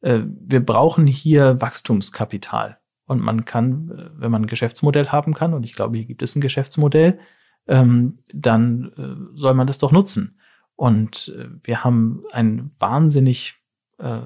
äh, 0.00 0.20
wir 0.24 0.64
brauchen 0.64 1.06
hier 1.06 1.60
Wachstumskapital. 1.60 2.78
Und 3.06 3.20
man 3.20 3.44
kann, 3.44 3.90
äh, 3.90 4.20
wenn 4.20 4.30
man 4.30 4.42
ein 4.42 4.48
Geschäftsmodell 4.48 5.08
haben 5.08 5.34
kann, 5.34 5.54
und 5.54 5.64
ich 5.64 5.74
glaube, 5.74 5.96
hier 5.96 6.06
gibt 6.06 6.22
es 6.22 6.36
ein 6.36 6.40
Geschäftsmodell, 6.40 7.18
ähm, 7.66 8.18
dann 8.32 8.92
äh, 8.96 9.36
soll 9.36 9.54
man 9.54 9.66
das 9.66 9.78
doch 9.78 9.92
nutzen. 9.92 10.38
Und 10.76 11.34
äh, 11.36 11.48
wir 11.62 11.84
haben 11.84 12.24
einen 12.32 12.70
wahnsinnig, 12.78 13.56
äh, 13.98 14.20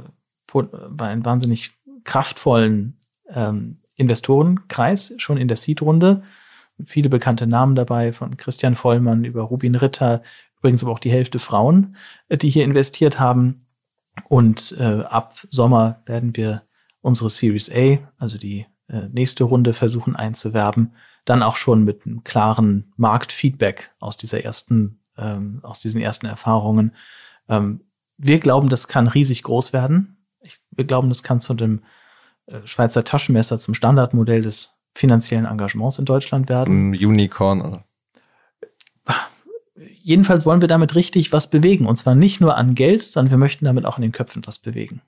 einen 0.52 1.24
wahnsinnig 1.24 1.72
kraftvollen 2.04 2.98
ähm, 3.28 3.78
Investorenkreis 3.94 5.14
schon 5.18 5.36
in 5.36 5.48
der 5.48 5.56
Seed-Runde 5.56 6.22
viele 6.86 7.08
bekannte 7.08 7.46
Namen 7.46 7.74
dabei, 7.74 8.12
von 8.12 8.36
Christian 8.36 8.74
Vollmann 8.74 9.24
über 9.24 9.42
Rubin 9.42 9.74
Ritter, 9.74 10.22
übrigens 10.58 10.82
aber 10.82 10.92
auch 10.92 10.98
die 10.98 11.10
Hälfte 11.10 11.38
Frauen, 11.38 11.96
äh, 12.28 12.36
die 12.36 12.50
hier 12.50 12.64
investiert 12.64 13.18
haben. 13.18 13.66
Und 14.28 14.76
äh, 14.78 15.02
ab 15.02 15.34
Sommer 15.50 16.02
werden 16.06 16.36
wir 16.36 16.62
unsere 17.00 17.30
Series 17.30 17.70
A, 17.70 17.98
also 18.18 18.38
die 18.38 18.66
äh, 18.88 19.08
nächste 19.12 19.44
Runde, 19.44 19.72
versuchen 19.72 20.16
einzuwerben. 20.16 20.94
Dann 21.24 21.42
auch 21.42 21.56
schon 21.56 21.84
mit 21.84 22.06
einem 22.06 22.24
klaren 22.24 22.92
Marktfeedback 22.96 23.94
aus 24.00 24.16
dieser 24.16 24.44
ersten, 24.44 25.00
ähm, 25.16 25.60
aus 25.62 25.80
diesen 25.80 26.00
ersten 26.00 26.26
Erfahrungen. 26.26 26.94
Ähm, 27.48 27.84
wir 28.18 28.38
glauben, 28.38 28.68
das 28.68 28.88
kann 28.88 29.06
riesig 29.06 29.42
groß 29.42 29.72
werden. 29.72 30.18
Ich, 30.40 30.58
wir 30.70 30.84
glauben, 30.84 31.08
das 31.08 31.22
kann 31.22 31.40
zu 31.40 31.54
dem 31.54 31.82
äh, 32.46 32.66
Schweizer 32.66 33.04
Taschenmesser, 33.04 33.58
zum 33.58 33.74
Standardmodell 33.74 34.42
des 34.42 34.74
finanziellen 34.94 35.46
Engagements 35.46 35.98
in 35.98 36.04
Deutschland 36.04 36.48
werden. 36.48 36.90
Ein 36.90 36.94
Unicorn. 36.94 37.62
Oder? 37.62 37.84
Jedenfalls 40.02 40.46
wollen 40.46 40.60
wir 40.60 40.68
damit 40.68 40.94
richtig 40.94 41.32
was 41.32 41.48
bewegen. 41.48 41.86
Und 41.86 41.96
zwar 41.96 42.14
nicht 42.14 42.40
nur 42.40 42.56
an 42.56 42.74
Geld, 42.74 43.04
sondern 43.04 43.30
wir 43.30 43.38
möchten 43.38 43.64
damit 43.64 43.86
auch 43.86 43.96
in 43.96 44.02
den 44.02 44.12
Köpfen 44.12 44.42
was 44.46 44.58
bewegen. 44.58 45.02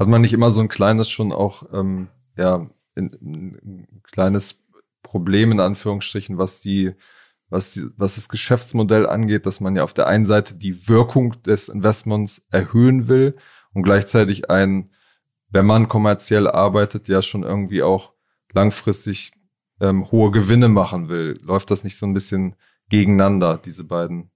Hat 0.00 0.08
man 0.08 0.22
nicht 0.22 0.32
immer 0.32 0.50
so 0.50 0.60
ein 0.60 0.68
kleines 0.68 1.10
schon 1.10 1.32
auch, 1.32 1.64
ähm, 1.72 2.08
ja, 2.36 2.66
ein, 2.96 3.12
ein 3.20 4.02
kleines 4.02 4.56
Problem 5.02 5.52
in 5.52 5.60
Anführungsstrichen, 5.60 6.38
was 6.38 6.60
die, 6.60 6.94
was 7.50 7.72
die, 7.72 7.86
was 7.96 8.14
das 8.14 8.28
Geschäftsmodell 8.28 9.06
angeht, 9.06 9.44
dass 9.44 9.60
man 9.60 9.76
ja 9.76 9.84
auf 9.84 9.92
der 9.92 10.06
einen 10.06 10.24
Seite 10.24 10.54
die 10.54 10.88
Wirkung 10.88 11.42
des 11.42 11.68
Investments 11.68 12.46
erhöhen 12.50 13.08
will 13.08 13.36
und 13.74 13.82
gleichzeitig 13.82 14.50
ein, 14.50 14.90
wenn 15.48 15.66
man 15.66 15.88
kommerziell 15.88 16.48
arbeitet, 16.48 17.08
ja 17.08 17.22
schon 17.22 17.42
irgendwie 17.42 17.82
auch 17.82 18.12
langfristig 18.52 19.32
ähm, 19.80 20.10
hohe 20.10 20.30
Gewinne 20.30 20.68
machen 20.68 21.08
will, 21.08 21.38
läuft 21.42 21.70
das 21.70 21.84
nicht 21.84 21.96
so 21.96 22.06
ein 22.06 22.14
bisschen 22.14 22.56
gegeneinander, 22.88 23.58
diese 23.62 23.84
beiden 23.84 24.30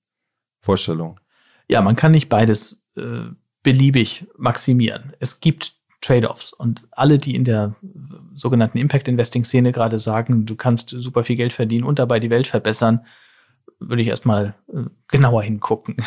Vorstellungen? 0.61 1.21
Ja, 1.69 1.83
man 1.83 1.97
kann 1.97 2.13
nicht 2.13 2.29
beides 2.29 2.83
äh, 2.97 3.27
beliebig 3.63 4.27
maximieren. 4.37 5.13
Es 5.19 5.41
gibt 5.41 5.75
Trade-offs 6.01 6.53
und 6.53 6.87
alle, 6.91 7.19
die 7.19 7.35
in 7.35 7.45
der 7.45 7.77
sogenannten 8.35 8.77
Impact 8.77 9.09
Investing 9.09 9.45
Szene 9.45 9.73
gerade 9.73 9.99
sagen, 9.99 10.45
du 10.45 10.55
kannst 10.55 10.91
super 10.91 11.25
viel 11.25 11.37
Geld 11.37 11.55
verdienen 11.55 11.85
und 11.85 11.99
dabei 11.99 12.21
die 12.21 12.29
Welt 12.29 12.47
verbessern, 12.47 13.07
würde 13.79 14.03
ich 14.03 14.09
erstmal 14.09 14.55
äh, 14.73 14.83
genauer 15.09 15.43
hingucken, 15.43 15.97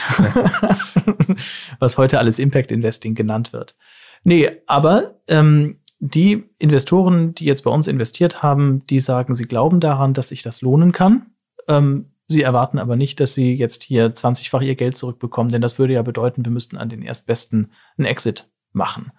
was 1.80 1.98
heute 1.98 2.20
alles 2.20 2.38
Impact 2.38 2.72
Investing 2.72 3.16
genannt 3.16 3.54
wird. 3.54 3.76
Nee, 4.24 4.52
aber 4.68 5.20
ähm, 5.28 5.80
die 6.00 6.44
Investoren, 6.60 7.34
die 7.34 7.46
jetzt 7.46 7.64
bei 7.64 7.72
uns 7.72 7.88
investiert 7.88 8.44
haben, 8.44 8.86
die 8.88 9.00
sagen, 9.00 9.34
sie 9.36 9.46
glauben 9.46 9.80
daran, 9.80 10.14
dass 10.14 10.28
sich 10.30 10.44
das 10.44 10.62
lohnen 10.62 10.92
kann. 10.92 11.32
Ähm, 11.68 12.12
sie 12.28 12.44
erwarten 12.44 12.78
aber 12.78 12.96
nicht, 12.96 13.20
dass 13.20 13.34
sie 13.34 13.56
jetzt 13.56 13.82
hier 13.84 14.14
20-fach 14.14 14.62
ihr 14.62 14.76
Geld 14.76 14.96
zurückbekommen, 14.96 15.52
denn 15.52 15.62
das 15.62 15.80
würde 15.80 15.94
ja 15.94 16.04
bedeuten, 16.04 16.46
wir 16.46 16.52
müssten 16.52 16.78
an 16.78 16.90
den 16.90 17.02
Erstbesten 17.02 17.72
einen 17.98 18.06
Exit 18.06 18.48
machen. 18.74 19.12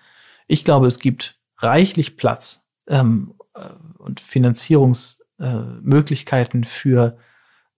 Ich 0.46 0.64
glaube, 0.64 0.86
es 0.86 1.00
gibt 1.00 1.40
reichlich 1.58 2.16
Platz 2.16 2.64
ähm, 2.86 3.34
äh, 3.54 3.70
und 3.98 4.20
Finanzierungsmöglichkeiten 4.20 6.62
äh, 6.62 6.66
für 6.66 7.18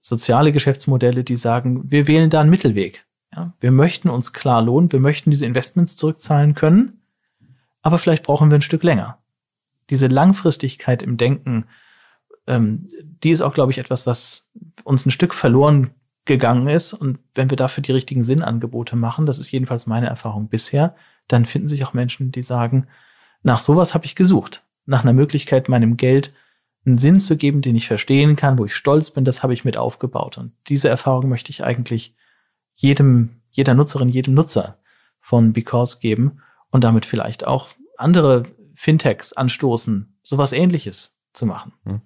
soziale 0.01 0.53
Geschäftsmodelle, 0.53 1.25
die 1.25 1.37
sagen, 1.37 1.91
wir 1.91 2.07
wählen 2.07 2.31
da 2.31 2.41
einen 2.41 2.51
Mittelweg. 2.51 3.07
Ja, 3.35 3.55
wir 3.61 3.71
möchten 3.71 4.11
uns 4.11 4.33
klar 4.33 4.61
lohnen, 4.61 4.93
wir 4.93 5.01
möchten 5.01 5.31
diese 5.31 5.47
Investments 5.47 5.97
zurückzahlen 5.97 6.55
können 6.55 7.00
aber 7.83 7.99
vielleicht 7.99 8.25
brauchen 8.25 8.51
wir 8.51 8.59
ein 8.59 8.63
Stück 8.63 8.83
länger. 8.83 9.19
Diese 9.89 10.07
Langfristigkeit 10.07 11.03
im 11.03 11.17
Denken, 11.17 11.67
ähm, 12.47 12.87
die 13.03 13.31
ist 13.31 13.41
auch, 13.41 13.55
glaube 13.55 13.73
ich, 13.73 13.79
etwas, 13.79 14.07
was 14.07 14.49
uns 14.85 15.07
ein 15.07 15.11
Stück 15.11 15.35
verloren 15.35 15.91
gegangen 16.25 16.69
ist. 16.69 16.93
Und 16.93 17.19
wenn 17.35 17.51
wir 17.51 17.57
dafür 17.57 17.83
die 17.83 17.93
richtigen 17.93 18.25
Sinnangebote 18.25 18.97
machen, 18.97 19.27
das 19.27 19.39
ist 19.39 19.51
jedenfalls 19.51 19.87
meine 19.87 20.07
Erfahrung 20.07 20.49
bisher, 20.49 20.95
dann 21.29 21.45
finden 21.45 21.69
sich 21.69 21.85
auch 21.85 21.93
Menschen, 21.93 22.33
die 22.33 22.43
sagen, 22.43 22.87
nach 23.43 23.59
sowas 23.59 23.95
habe 23.95 24.05
ich 24.05 24.17
gesucht. 24.17 24.65
Nach 24.87 25.03
einer 25.03 25.13
Möglichkeit, 25.13 25.69
meinem 25.69 25.97
Geld 25.97 26.35
einen 26.85 26.99
Sinn 26.99 27.21
zu 27.21 27.37
geben, 27.37 27.63
den 27.63 27.77
ich 27.77 27.87
verstehen 27.87 28.37
kann, 28.37 28.59
wo 28.59 28.65
ich 28.65 28.75
stolz 28.75 29.11
bin, 29.11 29.25
das 29.25 29.43
habe 29.43 29.55
ich 29.55 29.65
mit 29.65 29.77
aufgebaut. 29.77 30.39
Und 30.39 30.53
diese 30.69 30.89
Erfahrung 30.89 31.29
möchte 31.29 31.51
ich 31.51 31.65
eigentlich 31.65 32.15
jedem, 32.75 33.41
jeder 33.51 33.75
Nutzerin, 33.75 34.09
jedem 34.09 34.35
Nutzer 34.35 34.79
von 35.21 35.53
Because 35.53 35.99
geben 36.01 36.41
und 36.71 36.85
damit 36.85 37.07
vielleicht 37.07 37.47
auch 37.47 37.69
andere 37.97 38.45
Fintechs 38.75 39.33
anstoßen, 39.33 40.19
sowas 40.23 40.53
ähnliches 40.53 41.17
zu 41.33 41.47
machen. 41.47 41.73
Hm. 41.85 42.01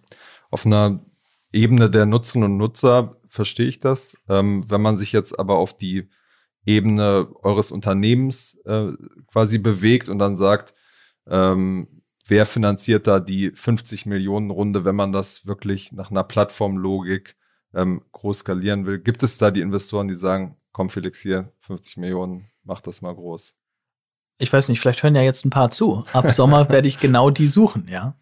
Auf 0.50 0.66
einer 0.66 1.04
Ebene 1.52 1.88
der 1.88 2.04
Nutzerinnen 2.04 2.52
und 2.52 2.56
Nutzer 2.58 3.16
verstehe 3.28 3.68
ich 3.68 3.80
das. 3.80 4.16
Ähm, 4.28 4.68
wenn 4.68 4.82
man 4.82 4.98
sich 4.98 5.12
jetzt 5.12 5.38
aber 5.38 5.56
auf 5.56 5.76
die 5.76 6.08
Ebene 6.66 7.28
eures 7.42 7.70
Unternehmens 7.70 8.58
äh, 8.64 8.92
quasi 9.30 9.58
bewegt 9.58 10.08
und 10.08 10.18
dann 10.18 10.36
sagt, 10.36 10.74
ähm, 11.26 12.02
wer 12.26 12.46
finanziert 12.46 13.06
da 13.06 13.20
die 13.20 13.50
50 13.50 14.06
Millionen 14.06 14.50
Runde, 14.50 14.84
wenn 14.84 14.96
man 14.96 15.12
das 15.12 15.46
wirklich 15.46 15.92
nach 15.92 16.10
einer 16.10 16.24
Plattformlogik 16.24 17.36
ähm, 17.74 18.02
groß 18.12 18.40
skalieren 18.40 18.86
will? 18.86 18.98
Gibt 18.98 19.22
es 19.22 19.38
da 19.38 19.50
die 19.50 19.60
Investoren, 19.60 20.08
die 20.08 20.16
sagen, 20.16 20.56
komm 20.72 20.90
Felix 20.90 21.20
hier, 21.20 21.52
50 21.60 21.98
Millionen, 21.98 22.50
mach 22.64 22.80
das 22.80 23.02
mal 23.02 23.14
groß? 23.14 23.54
Ich 24.38 24.52
weiß 24.52 24.68
nicht, 24.68 24.80
vielleicht 24.80 25.02
hören 25.02 25.14
ja 25.14 25.22
jetzt 25.22 25.44
ein 25.44 25.50
paar 25.50 25.70
zu. 25.70 26.04
Ab 26.12 26.30
Sommer 26.30 26.68
werde 26.70 26.88
ich 26.88 26.98
genau 26.98 27.30
die 27.30 27.48
suchen, 27.48 27.88
ja. 27.88 28.16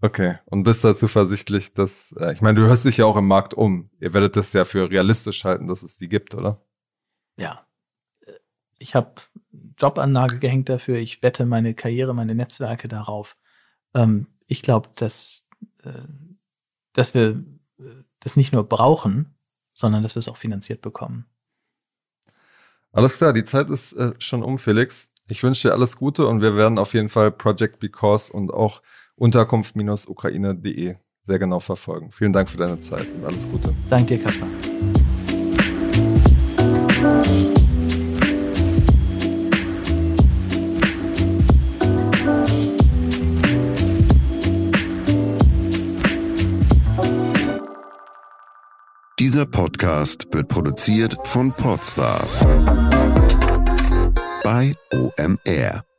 Okay, 0.00 0.38
und 0.44 0.64
bist 0.64 0.84
da 0.84 0.94
zuversichtlich, 0.96 1.72
dass, 1.72 2.12
äh, 2.18 2.32
ich 2.32 2.42
meine, 2.42 2.60
du 2.60 2.66
hörst 2.66 2.84
dich 2.84 2.98
ja 2.98 3.06
auch 3.06 3.16
im 3.16 3.26
Markt 3.26 3.54
um. 3.54 3.90
Ihr 4.00 4.12
werdet 4.12 4.36
das 4.36 4.52
ja 4.52 4.64
für 4.64 4.90
realistisch 4.90 5.44
halten, 5.44 5.66
dass 5.66 5.82
es 5.82 5.96
die 5.96 6.08
gibt, 6.08 6.34
oder? 6.34 6.60
Ja. 7.36 7.66
ich 8.78 8.94
habe 8.94 9.14
Jobanlage 9.78 10.38
gehängt 10.38 10.68
dafür, 10.68 10.98
ich 10.98 11.22
wette 11.22 11.46
meine 11.46 11.74
Karriere, 11.74 12.14
meine 12.14 12.34
Netzwerke 12.34 12.86
darauf. 12.86 13.36
Ähm, 13.94 14.26
ich 14.46 14.62
glaube, 14.62 14.90
dass, 14.96 15.48
äh, 15.82 16.02
dass 16.92 17.14
wir 17.14 17.42
äh, 17.78 18.04
das 18.20 18.36
nicht 18.36 18.52
nur 18.52 18.68
brauchen, 18.68 19.34
sondern 19.72 20.02
dass 20.02 20.16
wir 20.16 20.20
es 20.20 20.28
auch 20.28 20.36
finanziert 20.36 20.82
bekommen. 20.82 21.26
Alles 22.92 23.16
klar, 23.16 23.32
die 23.32 23.44
Zeit 23.44 23.70
ist 23.70 23.96
schon 24.18 24.44
um, 24.44 24.58
Felix. 24.58 25.13
Ich 25.26 25.42
wünsche 25.42 25.68
dir 25.68 25.74
alles 25.74 25.96
Gute 25.96 26.26
und 26.26 26.42
wir 26.42 26.54
werden 26.56 26.78
auf 26.78 26.92
jeden 26.92 27.08
Fall 27.08 27.30
Project 27.30 27.80
Because 27.80 28.30
und 28.32 28.52
auch 28.52 28.82
Unterkunft-Ukraine.de 29.16 30.96
sehr 31.26 31.38
genau 31.38 31.60
verfolgen. 31.60 32.10
Vielen 32.10 32.34
Dank 32.34 32.50
für 32.50 32.58
deine 32.58 32.78
Zeit 32.80 33.06
und 33.14 33.24
alles 33.24 33.48
Gute. 33.48 33.72
Danke 33.88 34.18
dir, 34.18 34.22
Kaspar. 34.22 34.48
Dieser 49.18 49.46
Podcast 49.46 50.26
wird 50.32 50.48
produziert 50.48 51.16
von 51.24 51.50
Podstars 51.52 52.44
bei 54.44 54.74
OMR. 54.92 55.93